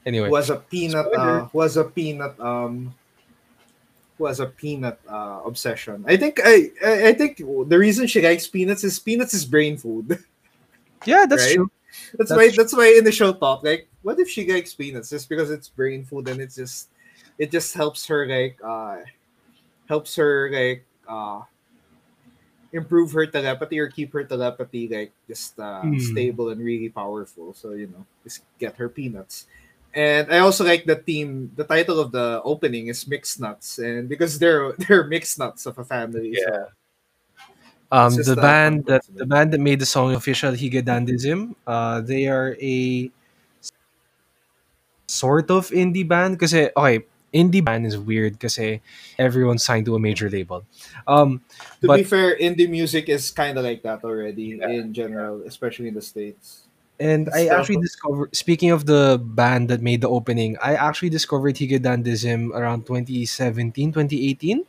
Anyway, 0.06 0.30
was 0.30 0.50
a 0.50 0.56
peanut 0.56 1.06
Spoiler. 1.12 1.42
uh 1.42 1.48
was 1.52 1.76
a 1.76 1.84
peanut 1.84 2.38
um 2.40 2.94
was 4.18 4.40
a 4.40 4.46
peanut 4.46 5.00
uh 5.08 5.40
obsession. 5.44 6.04
I 6.06 6.16
think 6.16 6.40
I, 6.44 6.70
I 6.84 7.08
I 7.08 7.12
think 7.14 7.38
the 7.38 7.78
reason 7.78 8.06
she 8.06 8.22
likes 8.22 8.46
peanuts 8.46 8.84
is 8.84 8.98
peanuts 8.98 9.34
is 9.34 9.44
brain 9.44 9.76
food. 9.76 10.18
yeah, 11.04 11.26
that's 11.28 11.42
right? 11.42 11.52
true. 11.52 11.70
That's, 12.18 12.30
That's 12.30 12.36
why 12.36 12.48
true. 12.48 12.56
that's 12.56 12.74
why 12.76 12.94
in 12.98 13.04
the 13.04 13.12
show 13.12 13.32
talk 13.32 13.62
like 13.64 13.88
what 14.02 14.18
if 14.20 14.28
she 14.28 14.50
likes 14.50 14.74
peanuts 14.74 15.10
just 15.10 15.28
because 15.28 15.50
it's 15.50 15.68
brain 15.68 16.04
food 16.04 16.28
and 16.28 16.40
it's 16.40 16.56
just 16.56 16.88
it 17.38 17.50
just 17.50 17.74
helps 17.74 18.06
her 18.06 18.26
like 18.26 18.58
uh 18.64 18.98
helps 19.88 20.16
her 20.16 20.50
like 20.52 20.84
uh 21.08 21.42
improve 22.72 23.12
her 23.12 23.26
telepathy 23.26 23.78
or 23.78 23.88
keep 23.88 24.12
her 24.12 24.24
telepathy 24.24 24.88
like 24.88 25.12
just 25.28 25.58
uh 25.60 25.92
Hmm. 25.92 25.98
stable 25.98 26.48
and 26.48 26.60
really 26.60 26.88
powerful 26.88 27.52
so 27.52 27.72
you 27.72 27.86
know 27.86 28.04
just 28.24 28.42
get 28.58 28.76
her 28.76 28.88
peanuts 28.88 29.46
and 29.94 30.32
I 30.32 30.38
also 30.38 30.64
like 30.64 30.84
the 30.84 30.96
theme 30.96 31.50
the 31.54 31.64
title 31.64 32.00
of 32.00 32.12
the 32.12 32.40
opening 32.44 32.88
is 32.88 33.06
mixed 33.06 33.40
nuts. 33.40 33.78
And 33.78 34.08
because 34.08 34.38
they're 34.38 34.72
they're 34.78 35.04
mixed 35.04 35.38
nuts 35.38 35.66
of 35.66 35.78
a 35.78 35.84
family 35.84 36.34
so 36.34 36.48
Yeah. 36.48 36.64
Um, 37.92 38.16
the 38.16 38.36
band 38.36 38.86
that 38.86 39.04
the 39.12 39.26
band 39.26 39.52
that 39.52 39.60
made 39.60 39.78
the 39.78 39.84
song 39.84 40.14
official 40.14 40.56
HIGE 40.56 40.80
Dandism, 40.80 41.54
uh, 41.66 42.00
they 42.00 42.26
are 42.26 42.56
a 42.58 43.10
sort 45.06 45.50
of 45.50 45.68
indie 45.68 46.08
band. 46.08 46.40
Because 46.40 46.54
okay, 46.54 47.04
indie 47.34 47.64
band 47.64 47.84
is 47.84 47.98
weird 47.98 48.40
because 48.40 48.58
everyone's 49.18 49.64
signed 49.64 49.84
to 49.86 49.94
a 49.94 50.00
major 50.00 50.30
label. 50.30 50.64
Um, 51.06 51.44
to 51.80 51.86
but 51.86 51.96
be 51.98 52.04
fair 52.04 52.36
indie 52.38 52.68
music 52.68 53.08
is 53.08 53.30
kind 53.30 53.58
of 53.58 53.64
like 53.64 53.82
that 53.82 54.04
already 54.04 54.56
Yeah, 54.60 54.68
in 54.68 54.92
general 54.94 55.42
especially 55.44 55.88
in 55.88 55.94
the 55.94 56.02
states 56.02 56.68
and 57.00 57.28
I 57.34 57.46
actually 57.46 57.80
discovered 57.80 58.34
speaking 58.36 58.70
of 58.70 58.86
the 58.86 59.20
band 59.22 59.68
that 59.70 59.80
made 59.80 60.00
the 60.00 60.08
opening, 60.08 60.56
I 60.62 60.74
actually 60.74 61.10
discovered 61.10 61.56
HIGE 61.56 61.82
Dandism 61.82 62.50
around 62.54 62.86
2017, 62.86 63.92
2018. 63.92 64.64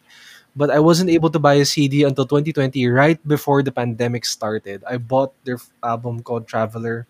But 0.56 0.70
I 0.70 0.78
wasn't 0.78 1.10
able 1.10 1.32
to 1.32 1.40
buy 1.40 1.56
a 1.56 1.66
CD 1.66 2.04
until 2.04 2.26
2020, 2.26 2.86
right 2.88 3.18
before 3.28 3.64
the 3.64 3.72
pandemic 3.72 4.24
started. 4.24 4.84
I 4.86 4.98
bought 4.98 5.34
their 5.46 5.58
album 5.82 6.22
called 6.22 6.48
Traveler. 6.48 7.08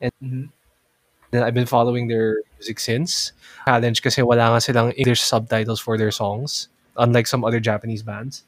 And 0.00 0.12
mm-hmm. 0.22 1.42
I've 1.42 1.54
been 1.54 1.66
following 1.66 2.08
their 2.08 2.44
music 2.60 2.78
since. 2.78 3.32
Challenge 3.64 4.02
kasi 4.02 4.20
wala 4.20 4.52
nga 4.52 4.60
silang 4.60 4.92
English 5.00 5.24
subtitles 5.24 5.80
for 5.80 5.96
their 5.96 6.12
songs, 6.12 6.68
unlike 7.00 7.26
some 7.26 7.42
other 7.42 7.58
Japanese 7.58 8.04
bands. 8.04 8.44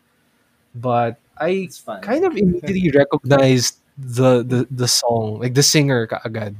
But 0.74 1.16
I 1.40 1.72
kind 2.04 2.28
of 2.28 2.36
immediately 2.36 2.92
recognized 2.92 3.80
the, 3.98 4.42
the 4.44 4.66
the 4.70 4.88
song, 4.88 5.40
like 5.40 5.54
the 5.54 5.62
singer 5.62 6.06
kaagad. 6.06 6.54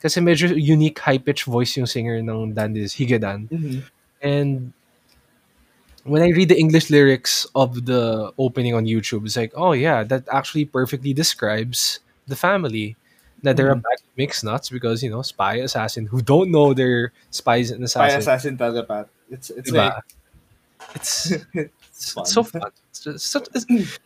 Kasi 0.00 0.20
medyo 0.20 0.52
unique 0.54 0.98
high-pitched 1.00 1.44
voice 1.44 1.76
yung 1.76 1.86
singer 1.86 2.16
ng 2.22 2.54
Dandis, 2.54 2.94
Higedan. 2.94 3.48
Mhm. 3.50 3.82
And 4.22 4.72
when 6.04 6.22
I 6.22 6.30
read 6.30 6.48
the 6.48 6.58
English 6.58 6.90
lyrics 6.90 7.46
of 7.54 7.86
the 7.86 8.32
opening 8.38 8.74
on 8.74 8.84
YouTube, 8.86 9.26
it's 9.26 9.36
like, 9.36 9.52
oh 9.56 9.72
yeah, 9.72 10.04
that 10.04 10.24
actually 10.30 10.64
perfectly 10.64 11.12
describes 11.12 12.00
the 12.26 12.36
family. 12.36 12.96
That 13.42 13.56
they're 13.56 13.70
a 13.70 13.78
Mhm. 13.78 13.82
bag 13.86 13.98
of 14.02 14.10
mixed 14.18 14.42
nuts 14.42 14.66
because 14.70 15.02
you 15.02 15.10
know 15.10 15.22
spy 15.22 15.62
assassin 15.62 16.06
who 16.10 16.18
don't 16.22 16.50
know 16.50 16.74
they're 16.74 17.12
spies 17.30 17.70
and 17.70 17.82
assassins. 17.86 18.24
Spy 18.26 18.34
assassin 18.34 18.58
telepath 18.58 19.06
it's 19.30 19.50
it's 19.54 19.70
Diba? 19.70 19.94
like 19.94 20.02
It's, 20.94 21.30
it's 21.54 21.70
it's, 21.94 22.12
fun. 22.12 22.26
so 22.26 22.42
fun. 22.42 22.62
It's, 22.90 23.00
just, 23.06 23.36
it's, 23.54 23.66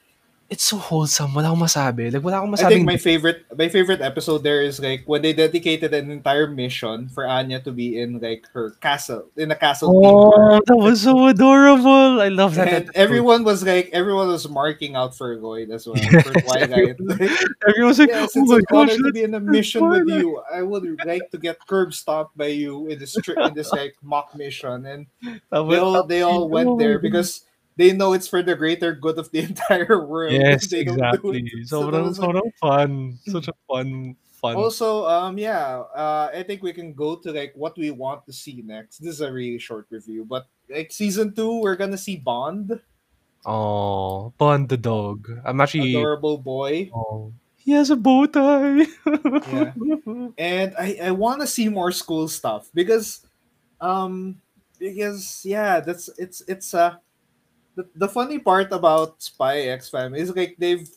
it's 0.52 0.68
so 0.68 0.76
wholesome. 0.76 1.32
Wala 1.32 1.48
akong 1.48 1.64
masabi. 1.64 2.12
Like 2.12 2.20
wala 2.20 2.44
akong 2.44 2.52
I 2.60 2.68
think 2.68 2.84
my 2.84 3.00
favorite 3.00 3.48
my 3.56 3.72
favorite 3.72 4.04
episode 4.04 4.44
there 4.44 4.60
is 4.60 4.76
like 4.84 5.00
when 5.08 5.24
they 5.24 5.32
dedicated 5.32 5.96
an 5.96 6.12
entire 6.12 6.44
mission 6.44 7.08
for 7.08 7.24
Anya 7.24 7.64
to 7.64 7.72
be 7.72 7.96
in 7.96 8.20
like 8.20 8.44
her 8.52 8.76
castle 8.84 9.32
in 9.40 9.48
a 9.48 9.56
castle 9.56 9.88
Oh, 9.88 10.60
that 10.68 10.76
was 10.76 11.08
so 11.08 11.16
adorable. 11.32 12.20
I 12.20 12.28
love 12.28 12.54
that. 12.60 12.68
and 12.68 12.76
episode. 12.84 13.00
everyone 13.00 13.42
was 13.48 13.64
like 13.64 13.88
everyone 13.96 14.28
was 14.28 14.44
marking 14.44 14.92
out 14.92 15.16
for 15.16 15.32
Loid 15.40 15.72
as 15.72 15.88
well 15.88 15.96
Yes, 15.96 16.20
for 16.28 16.36
Twilight. 16.44 17.00
Everyone's 17.66 17.98
like, 17.98 18.12
yes, 18.12 18.32
oh 18.36 18.44
my 18.44 18.60
gosh, 18.68 18.92
to 18.92 19.08
be 19.12 19.24
in 19.24 19.32
a 19.32 19.40
mission 19.40 19.88
with 19.88 20.04
you. 20.12 20.36
I 20.52 20.60
would 20.60 20.84
like 21.08 21.32
to 21.32 21.38
get 21.40 21.56
curb 21.64 21.96
stomped 21.96 22.36
by 22.36 22.52
you 22.52 22.92
in 22.92 23.00
this 23.00 23.16
tri- 23.24 23.40
in 23.48 23.56
this 23.56 23.72
like 23.72 23.96
mock 24.04 24.36
mission, 24.36 24.84
and 24.84 25.06
that 25.48 25.64
they 25.64 25.80
all 25.80 26.04
they 26.04 26.20
all 26.20 26.48
went 26.52 26.76
there 26.76 27.00
because 27.00 27.48
they 27.82 27.90
know 27.92 28.14
it's 28.14 28.30
for 28.30 28.46
the 28.46 28.54
greater 28.54 28.94
good 28.94 29.18
of 29.18 29.26
the 29.34 29.42
entire 29.50 29.98
world. 30.06 30.30
Yes, 30.30 30.66
They 30.70 30.86
exactly. 30.86 31.42
So 31.66 31.90
was 31.90 32.18
like- 32.22 32.54
fun. 32.62 33.18
Such 33.26 33.48
a 33.50 33.54
fun, 33.66 34.14
fun. 34.38 34.54
also, 34.54 35.02
um, 35.10 35.34
yeah, 35.34 35.82
uh, 35.90 36.30
I 36.30 36.46
think 36.46 36.62
we 36.62 36.70
can 36.72 36.94
go 36.94 37.16
to 37.18 37.32
like 37.34 37.50
what 37.58 37.74
we 37.76 37.90
want 37.90 38.22
to 38.26 38.32
see 38.32 38.62
next. 38.62 39.02
This 39.02 39.18
is 39.18 39.20
a 39.20 39.32
really 39.34 39.58
short 39.58 39.90
review, 39.90 40.22
but 40.22 40.46
like 40.70 40.94
season 40.94 41.34
two, 41.34 41.58
we're 41.58 41.74
gonna 41.74 41.98
see 41.98 42.14
Bond, 42.22 42.78
Oh, 43.44 44.30
Bond 44.38 44.68
the 44.70 44.76
dog. 44.78 45.26
I'm 45.44 45.60
actually. 45.60 45.90
adorable 45.98 46.38
boy, 46.38 46.90
Oh, 46.94 47.32
he 47.58 47.72
has 47.74 47.90
a 47.90 47.96
bow 47.98 48.26
tie. 48.26 48.86
Yeah. 49.50 49.74
and 50.38 50.70
I 50.78 50.98
I 51.02 51.10
want 51.10 51.40
to 51.42 51.46
see 51.50 51.66
more 51.68 51.90
school 51.90 52.28
stuff 52.30 52.70
because, 52.74 53.26
um, 53.82 54.38
because 54.78 55.42
yeah, 55.42 55.80
that's 55.82 56.06
it's 56.18 56.42
it's 56.46 56.70
uh 56.74 56.96
the, 57.74 57.88
the 57.94 58.08
funny 58.08 58.38
part 58.38 58.72
about 58.72 59.22
Spy 59.22 59.60
X 59.62 59.88
Family 59.88 60.20
is 60.20 60.34
like 60.34 60.56
they've 60.58 60.88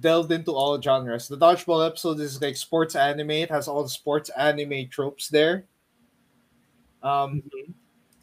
delved 0.00 0.32
into 0.32 0.52
all 0.52 0.80
genres. 0.80 1.28
The 1.28 1.36
dodgeball 1.36 1.86
episode 1.86 2.20
is 2.20 2.40
like 2.40 2.56
sports 2.56 2.96
anime. 2.96 3.30
It 3.30 3.50
has 3.50 3.68
all 3.68 3.82
the 3.82 3.88
sports 3.88 4.30
anime 4.30 4.88
tropes 4.88 5.28
there. 5.28 5.64
Um, 7.02 7.42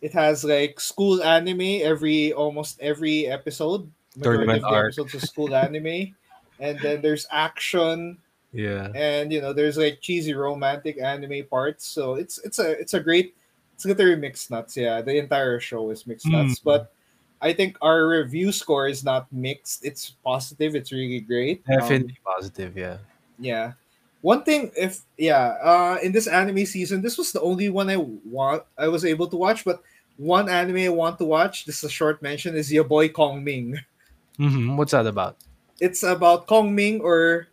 it 0.02 0.14
has 0.14 0.44
like 0.44 0.80
school 0.80 1.22
anime 1.24 1.82
every 1.84 2.34
almost 2.34 2.80
every 2.80 3.28
episode. 3.28 3.92
Tournament 4.22 4.64
of 4.64 4.74
episodes 4.74 5.14
is 5.14 5.24
school 5.24 5.54
anime, 5.54 6.16
and 6.60 6.80
then 6.80 7.02
there's 7.02 7.28
action 7.32 8.18
yeah. 8.52 8.90
and 8.96 9.32
you 9.32 9.42
know 9.42 9.54
there's 9.54 9.78
like 9.78 10.02
cheesy 10.02 10.34
romantic 10.34 11.00
anime 11.00 11.46
parts 11.50 11.86
so 11.86 12.16
it's 12.16 12.40
it's 12.40 12.60
a 12.60 12.72
it's 12.80 12.94
a 12.94 13.00
great 13.00 13.36
it's 13.76 13.86
literally 13.86 14.16
mixed 14.16 14.50
nuts 14.50 14.76
yeah 14.76 15.02
the 15.02 15.16
entire 15.16 15.60
show 15.60 15.90
is 15.92 16.08
mixed 16.08 16.28
nuts 16.28 16.60
Mm. 16.60 16.64
but 16.64 16.94
i 17.42 17.54
think 17.54 17.78
our 17.82 18.08
review 18.08 18.52
score 18.52 18.88
is 18.88 19.04
not 19.04 19.28
mixed 19.32 19.86
it's 19.86 20.16
positive 20.24 20.76
it's 20.76 20.92
really 20.92 21.20
great 21.22 21.64
Um, 21.70 21.80
Definitely 21.80 22.18
positive. 22.26 22.76
Yeah. 22.78 22.98
yeah 23.40 23.74
one 24.22 24.44
thing 24.44 24.72
if 24.76 25.00
yeah 25.18 25.56
uh 25.64 25.98
in 26.04 26.12
this 26.12 26.28
anime 26.28 26.66
season 26.66 27.02
this 27.02 27.18
was 27.18 27.32
the 27.32 27.40
only 27.42 27.70
one 27.70 27.90
i 27.90 27.96
want 28.28 28.64
i 28.78 28.88
was 28.88 29.06
able 29.06 29.28
to 29.28 29.38
watch 29.38 29.64
but 29.64 29.80
one 30.18 30.50
anime 30.50 30.84
i 30.84 30.90
want 30.92 31.18
to 31.18 31.24
watch 31.24 31.64
this 31.64 31.80
is 31.80 31.88
a 31.88 31.90
short 31.90 32.22
mention 32.22 32.56
is 32.56 32.68
your 32.72 32.84
boy 32.84 33.08
kong 33.08 33.44
ming 33.44 33.80
hmm 34.36 34.76
What's 34.76 34.92
that 34.92 35.08
about? 35.08 35.38
it's 35.80 36.04
about 36.04 36.44
Kong 36.48 36.76
Ming 36.76 37.00
or 37.00 37.48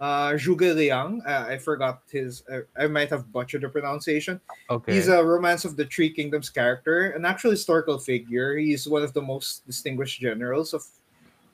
uh, 0.00 0.30
Zhuge 0.32 0.74
Liang. 0.74 1.22
Uh, 1.26 1.46
I 1.48 1.58
forgot 1.58 2.02
his. 2.10 2.42
Uh, 2.50 2.60
I 2.76 2.86
might 2.86 3.10
have 3.10 3.32
butchered 3.32 3.62
the 3.62 3.68
pronunciation. 3.68 4.40
Okay. 4.70 4.94
He's 4.94 5.08
a 5.08 5.22
Romance 5.22 5.64
of 5.64 5.76
the 5.76 5.86
Three 5.86 6.10
Kingdoms 6.10 6.50
character, 6.50 7.10
an 7.10 7.24
actual 7.24 7.50
historical 7.50 7.98
figure. 7.98 8.56
He's 8.56 8.88
one 8.88 9.02
of 9.02 9.12
the 9.12 9.22
most 9.22 9.66
distinguished 9.66 10.20
generals 10.20 10.74
of 10.74 10.84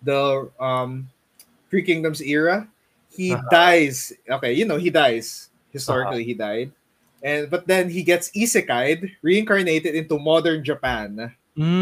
the 0.02 0.50
um, 0.60 1.08
Three 1.70 1.82
Kingdoms 1.82 2.22
era. 2.22 2.68
He 3.10 3.32
Uh-huh. 3.32 3.48
dies. 3.50 4.12
Okay, 4.28 4.52
you 4.52 4.64
know 4.64 4.76
he 4.78 4.90
dies. 4.90 5.50
Historically, 5.72 6.24
he 6.24 6.34
died, 6.34 6.72
and 7.22 7.50
but 7.50 7.66
then 7.66 7.90
he 7.90 8.02
gets 8.02 8.30
isekai'd, 8.32 9.16
reincarnated 9.22 9.94
into 9.94 10.18
modern 10.18 10.64
Japan 10.64 11.32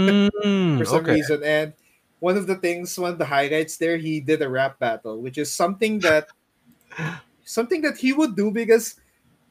Mm, 0.07 0.79
for 0.79 0.85
some 0.85 1.03
okay. 1.03 1.15
reason. 1.15 1.43
And 1.43 1.73
one 2.21 2.37
of 2.37 2.47
the 2.47 2.57
things, 2.57 2.99
one 2.99 3.13
of 3.13 3.19
the 3.19 3.25
highlights 3.27 3.77
there, 3.77 3.97
he 3.97 4.21
did 4.21 4.43
a 4.43 4.49
rap 4.49 4.79
battle, 4.79 5.21
which 5.21 5.39
is 5.39 5.53
something 5.53 6.01
that 6.01 6.29
something 7.45 7.83
that 7.83 7.97
he 7.97 8.13
would 8.13 8.37
do 8.37 8.51
because 8.51 8.97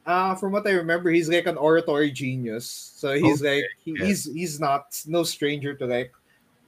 uh 0.06 0.34
from 0.36 0.52
what 0.52 0.66
I 0.66 0.72
remember, 0.72 1.10
he's 1.10 1.28
like 1.28 1.46
an 1.46 1.56
oratory 1.58 2.10
genius. 2.10 2.68
So 2.70 3.14
he's 3.14 3.42
Okay, 3.42 3.42
like 3.42 3.64
he, 3.84 3.96
yeah. 3.98 4.06
he's 4.06 4.24
he's 4.32 4.60
not 4.60 4.86
no 5.06 5.22
stranger 5.24 5.74
to 5.74 5.86
like 5.86 6.12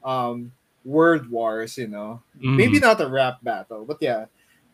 um 0.05 0.53
word 0.85 1.31
wars, 1.31 1.79
you 1.79 1.89
know. 1.89 2.23
Maybe 2.55 2.79
Mm. 2.79 2.81
not 2.81 3.01
a 3.01 3.09
rap 3.09 3.39
battle, 3.43 3.85
but 3.85 3.99
yeah. 4.01 4.27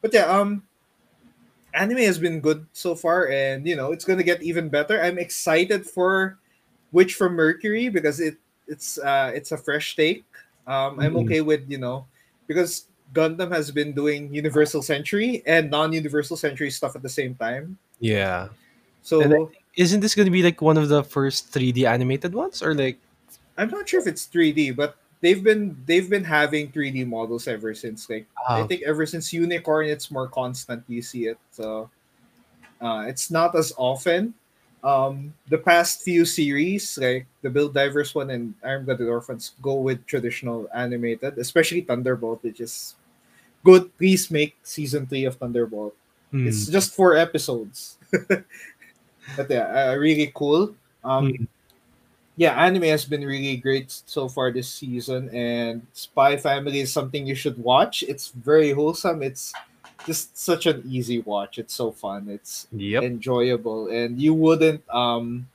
But 0.03 0.15
yeah, 0.15 0.27
um 0.27 0.65
anime 1.75 1.99
has 1.99 2.19
been 2.19 2.41
good 2.41 2.67
so 2.73 2.95
far 2.95 3.29
and 3.31 3.67
you 3.67 3.75
know 3.75 3.93
it's 3.93 4.05
gonna 4.05 4.23
get 4.23 4.43
even 4.43 4.69
better. 4.69 5.01
I'm 5.03 5.19
excited 5.19 5.87
for 5.87 6.39
Witch 6.93 7.15
from 7.15 7.35
Mercury 7.35 7.89
because 7.89 8.21
it 8.21 8.37
it's 8.69 8.99
uh 8.99 9.33
it's 9.35 9.53
a 9.53 9.59
fresh 9.59 9.97
take. 9.97 10.25
Um 10.67 10.99
I'm 11.01 11.17
Mhm. 11.17 11.27
okay 11.27 11.41
with, 11.41 11.69
you 11.69 11.79
know, 11.79 12.07
because 12.47 12.87
Gundam 13.15 13.51
has 13.53 13.71
been 13.71 13.93
doing 13.93 14.35
Universal 14.35 14.83
Century 14.83 15.43
and 15.47 15.71
non-Universal 15.71 16.37
Century 16.37 16.71
stuff 16.71 16.97
at 16.97 17.03
the 17.03 17.09
same 17.09 17.35
time. 17.35 17.79
Yeah. 18.01 18.49
So 19.03 19.51
Isn't 19.77 20.01
this 20.01 20.15
going 20.15 20.27
to 20.27 20.35
be 20.35 20.43
like 20.43 20.61
one 20.61 20.77
of 20.77 20.89
the 20.89 21.03
first 21.03 21.53
3D 21.53 21.87
animated 21.87 22.35
ones, 22.35 22.63
or 22.63 22.75
like? 22.75 22.99
I'm 23.57 23.71
not 23.71 23.89
sure 23.89 24.01
if 24.01 24.07
it's 24.07 24.27
3D, 24.27 24.75
but 24.75 24.97
they've 25.21 25.43
been 25.43 25.77
they've 25.87 26.11
been 26.11 26.25
having 26.25 26.71
3D 26.71 27.07
models 27.07 27.49
ever 27.49 27.73
since 27.73 28.11
like 28.11 28.27
Ah, 28.45 28.61
I 28.61 28.67
think 28.67 28.83
ever 28.83 29.07
since 29.07 29.33
Unicorn 29.33 29.87
it's 29.89 30.11
more 30.11 30.29
constant 30.29 30.85
you 30.87 31.01
see 31.01 31.27
it. 31.27 31.39
So 31.51 31.89
uh, 32.81 33.05
it's 33.07 33.31
not 33.31 33.55
as 33.55 33.73
often. 33.79 34.35
Um, 34.85 35.33
the 35.49 35.57
past 35.57 36.03
few 36.03 36.27
series, 36.27 36.99
like 37.01 37.25
the 37.41 37.49
Build 37.49 37.73
Divers 37.73 38.15
one 38.15 38.29
and 38.29 38.53
Iron 38.63 38.85
Blooded 38.85 39.09
Orphans, 39.09 39.57
go 39.63 39.81
with 39.81 40.05
traditional 40.05 40.69
animated, 40.75 41.39
especially 41.39 41.81
Thunderbolt, 41.81 42.45
which 42.45 42.61
is 42.61 42.95
good. 43.65 43.91
Please 43.97 44.31
make 44.31 44.55
season 44.63 45.07
three 45.07 45.25
of 45.25 45.37
Thunderbolt. 45.37 45.95
hmm. 46.31 46.47
It's 46.47 46.67
just 46.69 46.95
four 46.95 47.17
episodes. 47.17 47.97
but 48.29 49.49
yeah, 49.49 49.91
uh, 49.93 49.97
really 49.97 50.31
cool. 50.35 50.75
Um, 51.03 51.33
Mm. 51.33 51.47
Yeah, 52.37 52.59
anime 52.59 52.83
has 52.91 53.05
been 53.05 53.23
really 53.25 53.57
great 53.57 53.95
so 54.07 54.27
far 54.27 54.51
this 54.51 54.67
season, 54.67 55.31
and 55.31 55.87
Spy 55.95 56.37
Family 56.37 56.81
is 56.81 56.91
something 56.93 57.25
you 57.25 57.37
should 57.39 57.55
watch. 57.63 58.03
It's 58.03 58.35
very 58.35 58.73
wholesome. 58.75 59.23
It's 59.23 59.55
just 60.05 60.35
such 60.37 60.67
an 60.67 60.83
easy 60.91 61.21
watch. 61.23 61.63
It's 61.63 61.73
so 61.79 61.93
fun. 61.95 62.27
It's 62.29 62.67
Yep. 62.75 63.05
enjoyable, 63.07 63.87
and 63.87 64.19
you 64.19 64.35
wouldn't 64.35 64.83
um. 64.91 65.47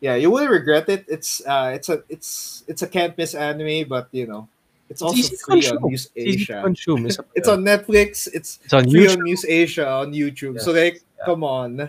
Yeah, 0.00 0.14
you 0.14 0.30
wouldn't 0.30 0.52
regret 0.54 0.88
it. 0.88 1.02
It's 1.08 1.42
uh, 1.44 1.72
it's 1.74 1.88
a 1.88 2.04
it's 2.08 2.62
it's 2.68 2.82
a 2.82 2.86
can't 2.86 3.18
miss 3.18 3.34
anime, 3.34 3.88
but 3.88 4.06
you 4.12 4.28
know, 4.30 4.46
it's, 4.88 5.02
also 5.02 5.16
to 5.22 5.36
free 5.36 5.66
on. 5.68 5.78
Muse 5.82 6.10
It's 6.14 6.42
Asia. 6.42 6.60
consume. 6.64 7.06
It's, 7.10 7.18
It's 7.34 7.48
on 7.48 7.62
Netflix. 7.64 8.28
It's 8.32 8.58
It's 8.64 8.72
on 8.72 8.88
free 8.90 9.06
YouTube. 9.06 9.16
on 9.18 9.22
Muse 9.24 9.44
Asia 9.44 9.88
on 9.88 10.12
YouTube. 10.12 10.60
So 10.60 10.72
Yes, 10.72 10.82
like, 10.82 10.96
yeah. 11.18 11.24
come 11.26 11.42
on, 11.44 11.88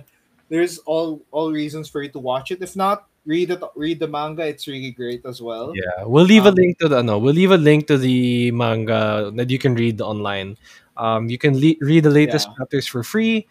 there's 0.49 0.79
all 0.85 1.21
all 1.31 1.51
reasons 1.51 1.89
for 1.89 2.01
you 2.03 2.09
to 2.09 2.19
watch 2.19 2.51
it. 2.51 2.61
If 2.61 2.75
not, 2.75 3.05
read 3.25 3.51
it. 3.51 3.59
Read 3.75 3.99
the 3.99 4.07
manga. 4.07 4.47
It's 4.47 4.67
really 4.67 4.91
great 4.91 5.25
as 5.25 5.41
well. 5.41 5.73
Yeah, 5.75 6.03
we'll 6.07 6.25
leave 6.25 6.45
a 6.45 6.49
Um, 6.49 6.55
link 6.55 6.79
to 6.79 6.87
the 6.87 7.03
no. 7.03 7.17
We'll 7.19 7.35
leave 7.35 7.51
a 7.51 7.57
link 7.59 7.87
to 7.87 7.97
the 7.97 8.51
manga 8.51 9.31
that 9.35 9.49
you 9.51 9.59
can 9.59 9.75
read 9.75 9.99
online. 10.01 10.55
Um, 10.97 11.29
you 11.29 11.37
can 11.37 11.53
le- 11.59 11.77
read 11.81 12.03
the 12.03 12.09
latest 12.09 12.47
Yeah. 12.49 12.55
chapters 12.63 12.87
for 12.87 13.03
free, 13.03 13.45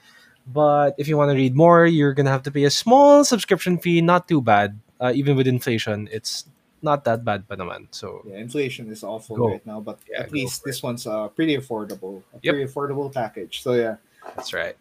but 0.50 0.96
if 0.98 1.06
you 1.06 1.16
want 1.16 1.30
to 1.30 1.36
read 1.36 1.54
more, 1.54 1.86
you're 1.86 2.14
gonna 2.14 2.30
have 2.32 2.42
to 2.44 2.50
pay 2.50 2.64
a 2.64 2.70
small 2.74 3.22
subscription 3.24 3.78
fee. 3.78 4.00
Not 4.00 4.26
too 4.26 4.40
bad. 4.40 4.74
Uh, 4.98 5.12
even 5.14 5.36
with 5.36 5.46
inflation, 5.46 6.08
it's 6.10 6.48
not 6.86 7.02
that 7.10 7.26
bad, 7.26 7.42
but 7.50 7.58
naman. 7.58 7.90
So 7.90 8.22
Yeah, 8.22 8.38
inflation 8.38 8.86
is 8.94 9.02
awful 9.02 9.34
Go. 9.36 9.50
right 9.50 9.66
now, 9.66 9.82
but 9.82 9.98
Yeah, 10.06 10.22
at 10.22 10.30
least 10.30 10.62
this 10.62 10.78
one's 10.86 11.02
uh 11.06 11.26
pretty 11.34 11.58
affordable. 11.58 12.22
A 12.30 12.38
Yep. 12.40 12.54
pretty 12.54 12.66
affordable 12.70 13.10
package. 13.10 13.66
So 13.66 13.74
yeah. 13.74 13.98
that's 14.38 14.54
right. 14.54 14.78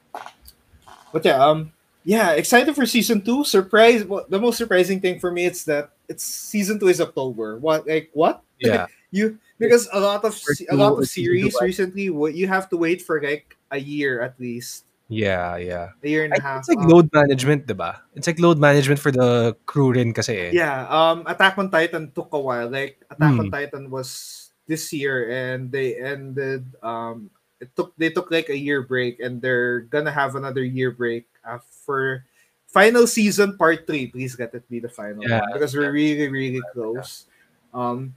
But 1.12 1.25
yeah, 1.25 1.41
um, 1.41 1.73
yeah, 2.06 2.38
excited 2.38 2.75
for 2.77 2.86
season 2.86 3.25
two. 3.25 3.41
Surprise! 3.43 4.06
Well, 4.06 4.29
the 4.29 4.38
most 4.38 4.62
surprising 4.62 5.01
thing 5.01 5.17
for 5.17 5.34
me 5.34 5.49
is 5.49 5.65
that 5.65 5.89
it's 6.08 6.23
season 6.23 6.77
two 6.77 6.88
is 6.88 7.01
October. 7.01 7.58
What? 7.58 7.88
Like 7.89 8.13
what? 8.13 8.45
Yeah, 8.62 8.86
You 9.12 9.39
because 9.58 9.88
a 9.91 9.99
lot 9.99 10.21
of 10.23 10.36
a 10.69 10.75
lot 10.75 10.99
of 10.99 11.08
series 11.10 11.56
recently, 11.62 12.12
what 12.12 12.36
you 12.36 12.45
have 12.51 12.69
to 12.69 12.77
wait 12.77 13.01
for 13.01 13.17
like 13.23 13.58
a 13.71 13.79
year 13.79 14.21
at 14.21 14.38
least, 14.39 14.86
yeah, 15.07 15.57
yeah. 15.57 15.89
a 16.03 16.07
year 16.07 16.25
and 16.25 16.33
I 16.33 16.37
a 16.37 16.41
think 16.41 16.43
half. 16.43 16.59
it's 16.59 16.69
like 16.69 16.79
um, 16.79 16.87
load 16.89 17.09
management, 17.13 17.67
diba? 17.67 17.99
It's 18.15 18.27
like 18.27 18.39
load 18.39 18.57
management 18.59 18.99
for 18.99 19.11
the 19.11 19.55
crew 19.65 19.91
rin 19.93 20.13
kasi 20.13 20.33
eh. 20.37 20.51
Yeah, 20.53 20.87
um, 20.89 21.23
Attack 21.27 21.57
on 21.57 21.69
Titan 21.69 22.11
took 22.11 22.33
a 22.33 22.39
while. 22.39 22.69
Like 22.69 23.01
Attack 23.09 23.39
on 23.39 23.47
Hmm. 23.47 23.53
Titan 23.53 23.89
was 23.89 24.51
this 24.67 24.91
year, 24.93 25.29
and 25.29 25.71
they 25.71 25.95
ended. 25.97 26.65
Um, 26.81 27.29
it 27.59 27.75
took 27.75 27.93
they 27.97 28.09
took 28.09 28.31
like 28.31 28.49
a 28.49 28.57
year 28.57 28.81
break, 28.81 29.19
and 29.19 29.41
they're 29.41 29.81
gonna 29.89 30.11
have 30.11 30.35
another 30.35 30.63
year 30.63 30.91
break 30.91 31.25
uh, 31.45 31.59
for 31.85 32.25
final 32.67 33.07
season 33.07 33.57
part 33.57 33.87
three. 33.87 34.07
Please 34.07 34.37
let 34.39 34.53
it 34.53 34.67
be 34.69 34.79
the 34.79 34.89
final 34.89 35.23
Yeah, 35.23 35.39
one 35.41 35.53
because 35.53 35.73
we're 35.75 35.91
really 35.91 36.27
really 36.27 36.61
close. 36.73 37.25
Um, 37.73 38.15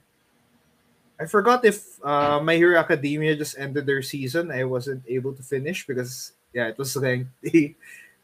I 1.19 1.25
forgot 1.25 1.65
if 1.65 1.99
uh, 2.03 2.39
My 2.39 2.55
Hero 2.55 2.79
Academia 2.79 3.35
just 3.35 3.57
ended 3.59 3.85
their 3.85 4.01
season. 4.01 4.51
I 4.51 4.63
wasn't 4.63 5.03
able 5.07 5.33
to 5.33 5.43
finish 5.43 5.85
because 5.85 6.31
yeah, 6.53 6.67
it 6.67 6.77
was 6.77 6.95
lengthy, 6.97 7.75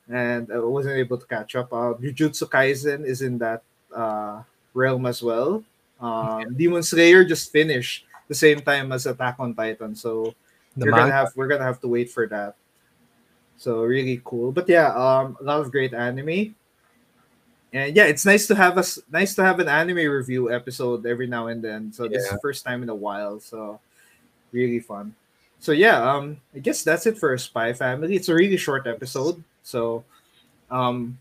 and 0.07 0.51
I 0.51 0.59
wasn't 0.59 0.95
able 0.97 1.17
to 1.17 1.25
catch 1.25 1.55
up. 1.55 1.71
Uh, 1.71 1.93
Jujutsu 1.95 2.49
Kaisen 2.49 3.05
is 3.05 3.21
in 3.21 3.37
that 3.39 3.63
uh, 3.95 4.43
realm 4.73 5.05
as 5.05 5.21
well. 5.21 5.63
Um, 5.99 6.53
Demon 6.55 6.83
Slayer 6.83 7.23
just 7.23 7.51
finished 7.51 8.05
the 8.27 8.35
same 8.35 8.59
time 8.59 8.91
as 8.91 9.05
Attack 9.05 9.37
on 9.39 9.53
Titan, 9.53 9.95
so 9.95 10.33
The 10.75 10.85
we're 10.85 10.91
gonna 10.91 11.11
have 11.11 11.31
we're 11.35 11.47
gonna 11.47 11.63
have 11.63 11.79
to 11.81 11.87
wait 11.87 12.11
for 12.11 12.27
that. 12.27 12.55
So 13.57 13.83
really 13.83 14.21
cool, 14.25 14.51
but 14.51 14.67
yeah, 14.67 14.91
um, 14.91 15.37
a 15.39 15.43
lot 15.43 15.61
of 15.61 15.71
great 15.71 15.93
anime, 15.93 16.53
and 17.71 17.95
yeah, 17.95 18.05
it's 18.05 18.25
nice 18.25 18.47
to 18.47 18.55
have 18.55 18.77
us 18.77 18.99
nice 19.09 19.33
to 19.35 19.43
have 19.43 19.59
an 19.59 19.69
anime 19.69 20.11
review 20.11 20.51
episode 20.51 21.05
every 21.05 21.27
now 21.27 21.47
and 21.47 21.63
then. 21.63 21.93
So 21.93 22.07
this 22.07 22.25
is 22.25 22.31
the 22.31 22.39
first 22.39 22.65
time 22.65 22.83
in 22.83 22.89
a 22.89 22.95
while, 22.95 23.39
so 23.39 23.79
really 24.51 24.79
fun. 24.79 25.15
So 25.65 25.71
yeah, 25.71 25.97
um, 25.97 26.37
I 26.53 26.59
guess 26.59 26.83
that's 26.83 27.07
it 27.07 27.17
for 27.17 27.35
Spy 27.39 27.73
Family. 27.73 28.15
It's 28.15 28.29
a 28.29 28.35
really 28.35 28.55
short 28.55 28.85
episode, 28.85 29.43
so 29.63 30.03
um, 30.69 31.17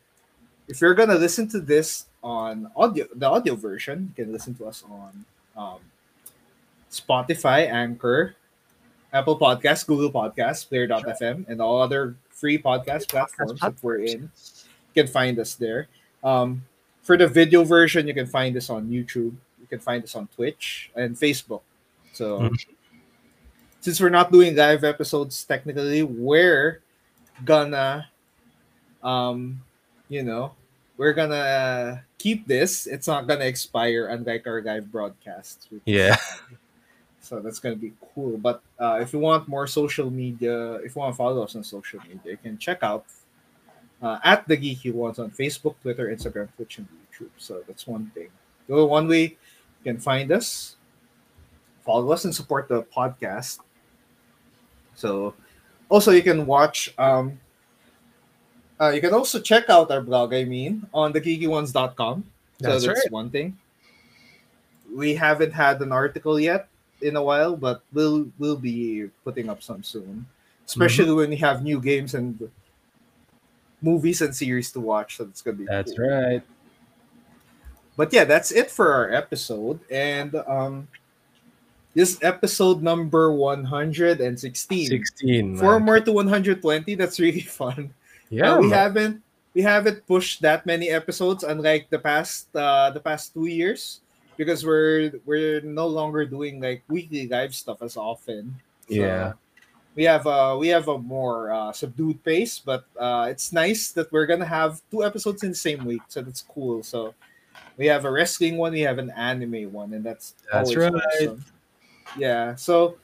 if 0.69 0.83
you're 0.83 0.93
gonna 0.93 1.15
listen 1.15 1.49
to 1.49 1.61
this 1.61 2.05
on 2.23 2.71
audio, 2.77 3.07
the 3.15 3.25
audio 3.25 3.55
version, 3.57 4.13
you 4.13 4.25
can 4.25 4.33
listen 4.35 4.53
to 4.57 4.67
us 4.67 4.85
on 4.85 5.25
um, 5.57 5.81
Spotify, 6.93 7.73
Anchor, 7.73 8.37
Apple 9.15 9.39
Podcasts, 9.39 9.87
Google 9.87 10.13
Podcasts, 10.13 10.69
Player.fm, 10.69 11.49
and 11.49 11.63
all 11.63 11.81
other 11.81 12.15
free 12.29 12.59
podcast 12.59 13.09
platforms 13.09 13.61
that 13.61 13.81
we're 13.81 14.01
in. 14.05 14.29
You 14.93 14.93
can 14.95 15.07
find 15.07 15.39
us 15.39 15.55
there. 15.55 15.89
Um, 16.23 16.67
for 17.03 17.17
the 17.17 17.27
video 17.27 17.65
version, 17.65 18.07
you 18.07 18.13
can 18.13 18.27
find 18.27 18.55
us 18.59 18.69
on 18.69 18.89
YouTube. 18.89 19.33
You 19.57 19.67
can 19.71 19.81
find 19.81 20.05
us 20.05 20.15
on 20.15 20.29
Twitch 20.37 20.91
and 20.95 21.17
Facebook. 21.17 21.63
So, 22.13 22.41
Mhm. 22.41 22.74
Since 23.85 24.01
we're 24.01 24.09
not 24.09 24.33
doing 24.33 24.57
live 24.57 24.81
episodes 24.81 25.45
technically, 25.45 26.03
we're 26.03 26.81
gonna, 27.45 28.09
um, 29.03 29.61
you 30.09 30.23
know, 30.25 30.57
we're 30.97 31.13
gonna 31.13 32.03
keep 32.17 32.49
this. 32.49 32.87
It's 32.87 33.07
not 33.07 33.29
gonna 33.29 33.45
expire, 33.45 34.07
unlike 34.07 34.47
our 34.47 34.63
live 34.63 34.91
broadcasts. 34.91 35.69
Yeah. 35.85 36.17
so 37.21 37.41
that's 37.41 37.61
gonna 37.61 37.77
be 37.77 37.93
cool. 38.15 38.39
But 38.39 38.63
uh, 38.81 39.01
if 39.03 39.13
you 39.13 39.19
want 39.19 39.49
more 39.49 39.67
social 39.67 40.09
media, 40.11 40.81
if 40.81 40.97
you 40.97 41.01
want 41.05 41.13
to 41.13 41.17
follow 41.19 41.45
us 41.45 41.55
on 41.55 41.63
social 41.63 42.01
media, 42.09 42.33
you 42.33 42.39
can 42.39 42.57
check 42.57 42.83
out 42.83 43.05
uh, 44.01 44.17
at 44.25 44.49
the 44.49 44.57
Geeky 44.57 44.97
Juans 44.97 45.19
on 45.19 45.31
Facebook, 45.31 45.75
Twitter, 45.83 46.09
Instagram, 46.09 46.49
Twitch, 46.57 46.79
and 46.79 46.89
YouTube. 46.89 47.37
So 47.37 47.61
that's 47.69 47.87
one 47.87 48.11
thing. 48.15 48.29
The 48.67 48.83
one 48.83 49.09
way 49.09 49.37
you 49.37 49.85
can 49.85 49.99
find 50.01 50.33
us, 50.33 50.77
follow 51.85 52.13
us, 52.13 52.25
and 52.25 52.35
support 52.35 52.67
the 52.69 52.83
podcast. 52.85 53.61
So 54.97 55.35
also 55.89 56.11
you 56.13 56.23
can 56.23 56.47
watch. 56.47 56.93
Um, 56.99 57.39
uh, 58.81 58.91
you 58.91 59.01
can 59.01 59.15
also 59.15 59.41
check 59.41 59.71
out 59.71 59.91
our 59.91 60.01
blog. 60.03 60.35
I 60.35 60.45
mean, 60.45 60.87
on 60.93 61.13
thegeekyjuans.com. 61.13 62.25
So 62.61 62.69
That's 62.69 62.87
that's 62.87 63.01
right. 63.07 63.13
one 63.13 63.31
thing. 63.31 63.57
We 64.95 65.15
haven't 65.15 65.53
had 65.53 65.81
an 65.83 65.91
article 65.93 66.39
yet 66.39 66.69
in 67.03 67.17
a 67.17 67.23
while, 67.23 67.57
but 67.57 67.83
we'll 67.93 68.27
we'll 68.39 68.57
be 68.57 69.11
putting 69.25 69.49
up 69.49 69.63
some 69.63 69.83
soon. 69.83 70.27
Especially 70.67 71.07
Mm-hmm. 71.07 71.17
when 71.17 71.31
we 71.31 71.37
have 71.37 71.63
new 71.63 71.81
games 71.81 72.15
and 72.15 72.39
movies 73.83 74.23
and 74.23 74.35
series 74.35 74.73
to 74.73 74.81
watch. 74.81 75.17
So 75.19 75.25
it's 75.25 75.43
gonna 75.43 75.57
be 75.59 75.67
That's 75.67 75.93
cool. 75.95 76.09
right. 76.09 76.43
But 77.97 78.13
yeah, 78.13 78.25
that's 78.25 78.51
it 78.51 78.71
for 78.71 78.93
our 78.93 79.13
episode. 79.13 79.79
And 79.91 80.35
um 80.47 80.89
this 81.95 82.19
episode 82.23 82.83
number 82.83 83.33
116. 83.33 84.87
16. 84.89 85.57
Four 85.57 85.79
man. 85.79 85.87
more 85.87 86.01
to 86.01 86.13
120. 86.13 86.95
That's 86.95 87.21
really 87.21 87.41
fun. 87.47 87.93
Yeah. 88.31 88.55
Uh, 88.55 88.61
we 88.61 88.67
man. 88.69 88.79
haven't 88.79 89.23
we 89.55 89.63
haven't 89.63 90.07
pushed 90.07 90.43
that 90.43 90.67
many 90.67 90.91
episodes, 90.91 91.45
unlike 91.45 91.89
the 91.91 91.99
past 91.99 92.49
uh, 92.57 92.91
the 92.91 93.01
past 93.01 93.33
two 93.35 93.47
years, 93.47 94.01
because 94.37 94.65
we're 94.67 95.13
we're 95.25 95.61
no 95.63 95.87
longer 95.87 96.27
doing 96.27 96.61
like 96.61 96.83
weekly 96.89 97.29
live 97.29 97.55
stuff 97.55 97.83
as 97.83 97.97
often. 97.97 98.55
So 98.89 98.95
Yeah. 98.95 99.33
we 99.95 100.05
have 100.05 100.27
a 100.27 100.59
we 100.59 100.69
have 100.75 100.89
a 100.89 100.99
more 100.99 101.53
uh, 101.53 101.71
subdued 101.73 102.25
pace, 102.25 102.59
but 102.59 102.85
uh, 102.99 103.29
it's 103.31 103.53
nice 103.53 103.93
that 103.93 104.11
we're 104.11 104.27
gonna 104.27 104.45
have 104.49 104.83
two 104.91 105.05
episodes 105.05 105.45
in 105.45 105.51
the 105.51 105.61
same 105.61 105.85
week, 105.85 106.03
so 106.09 106.21
that's 106.23 106.43
cool. 106.43 106.83
So 106.83 107.15
we 107.79 107.87
have 107.87 108.05
a 108.05 108.11
wrestling 108.11 108.57
one, 108.57 108.73
we 108.73 108.81
have 108.83 108.99
an 108.99 109.11
anime 109.15 109.71
one, 109.73 109.95
and 109.95 110.03
that's 110.03 110.35
That's 110.51 110.75
right. 110.75 110.93
awesome. 110.93 111.45
Yeah, 112.17 112.55
so 112.55 112.97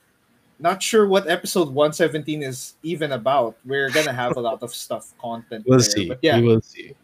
not 0.60 0.82
sure 0.82 1.06
what 1.06 1.28
episode 1.28 1.68
117 1.68 2.42
is 2.42 2.74
even 2.82 3.12
about. 3.12 3.56
We're 3.64 3.90
gonna 3.90 4.12
have 4.12 4.36
a 4.36 4.40
lot 4.40 4.62
of 4.62 4.74
stuff 4.74 5.12
content. 5.18 5.64
We'll 5.66 5.78
there, 5.78 5.88
see. 5.88 6.08
But 6.08 6.18
yeah, 6.22 6.38
We 6.38 6.46
will 6.46 6.60
see. 6.60 6.94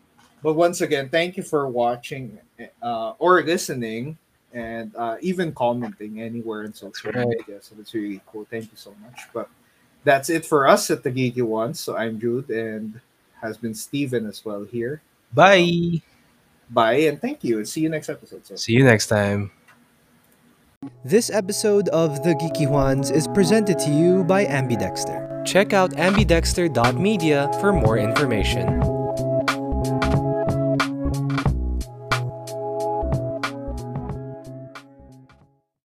but 0.42 0.54
once 0.54 0.80
again, 0.80 1.08
thank 1.08 1.36
you 1.36 1.42
for 1.42 1.68
watching 1.68 2.38
uh, 2.82 3.14
or 3.18 3.42
listening 3.42 4.18
and 4.52 4.94
uh, 4.96 5.16
even 5.20 5.52
commenting 5.52 6.20
anywhere 6.20 6.64
in 6.64 6.72
social 6.72 7.12
right. 7.12 7.26
media. 7.26 7.60
So 7.60 7.74
that's 7.74 7.92
really 7.94 8.20
cool. 8.26 8.46
Thank 8.50 8.64
you 8.64 8.76
so 8.76 8.94
much. 9.02 9.22
But 9.32 9.48
that's 10.04 10.30
it 10.30 10.46
for 10.46 10.68
us 10.68 10.90
at 10.90 11.02
the 11.02 11.10
Geeky 11.10 11.36
Juans. 11.36 11.80
So 11.80 11.96
I'm 11.96 12.20
Jude 12.20 12.50
and 12.50 13.00
has 13.42 13.56
been 13.56 13.74
Steven 13.74 14.26
as 14.26 14.44
well 14.44 14.64
here. 14.64 15.02
Bye. 15.34 16.00
Bye 16.70 17.08
and 17.08 17.20
thank 17.20 17.44
you. 17.44 17.58
And 17.58 17.68
see 17.68 17.80
you 17.80 17.88
next 17.88 18.08
episode. 18.08 18.46
So. 18.46 18.56
See 18.56 18.72
you 18.72 18.84
next 18.84 19.08
time. 19.08 19.50
This 21.04 21.30
episode 21.30 21.88
of 21.90 22.22
The 22.22 22.34
Geeky 22.34 22.66
Juans 22.66 23.10
is 23.10 23.28
presented 23.28 23.78
to 23.80 23.90
you 23.90 24.24
by 24.24 24.44
Ambidexter. 24.44 25.44
Check 25.44 25.72
out 25.72 25.92
ambidexter.media 25.92 27.50
for 27.60 27.72
more 27.72 27.98
information. 27.98 28.95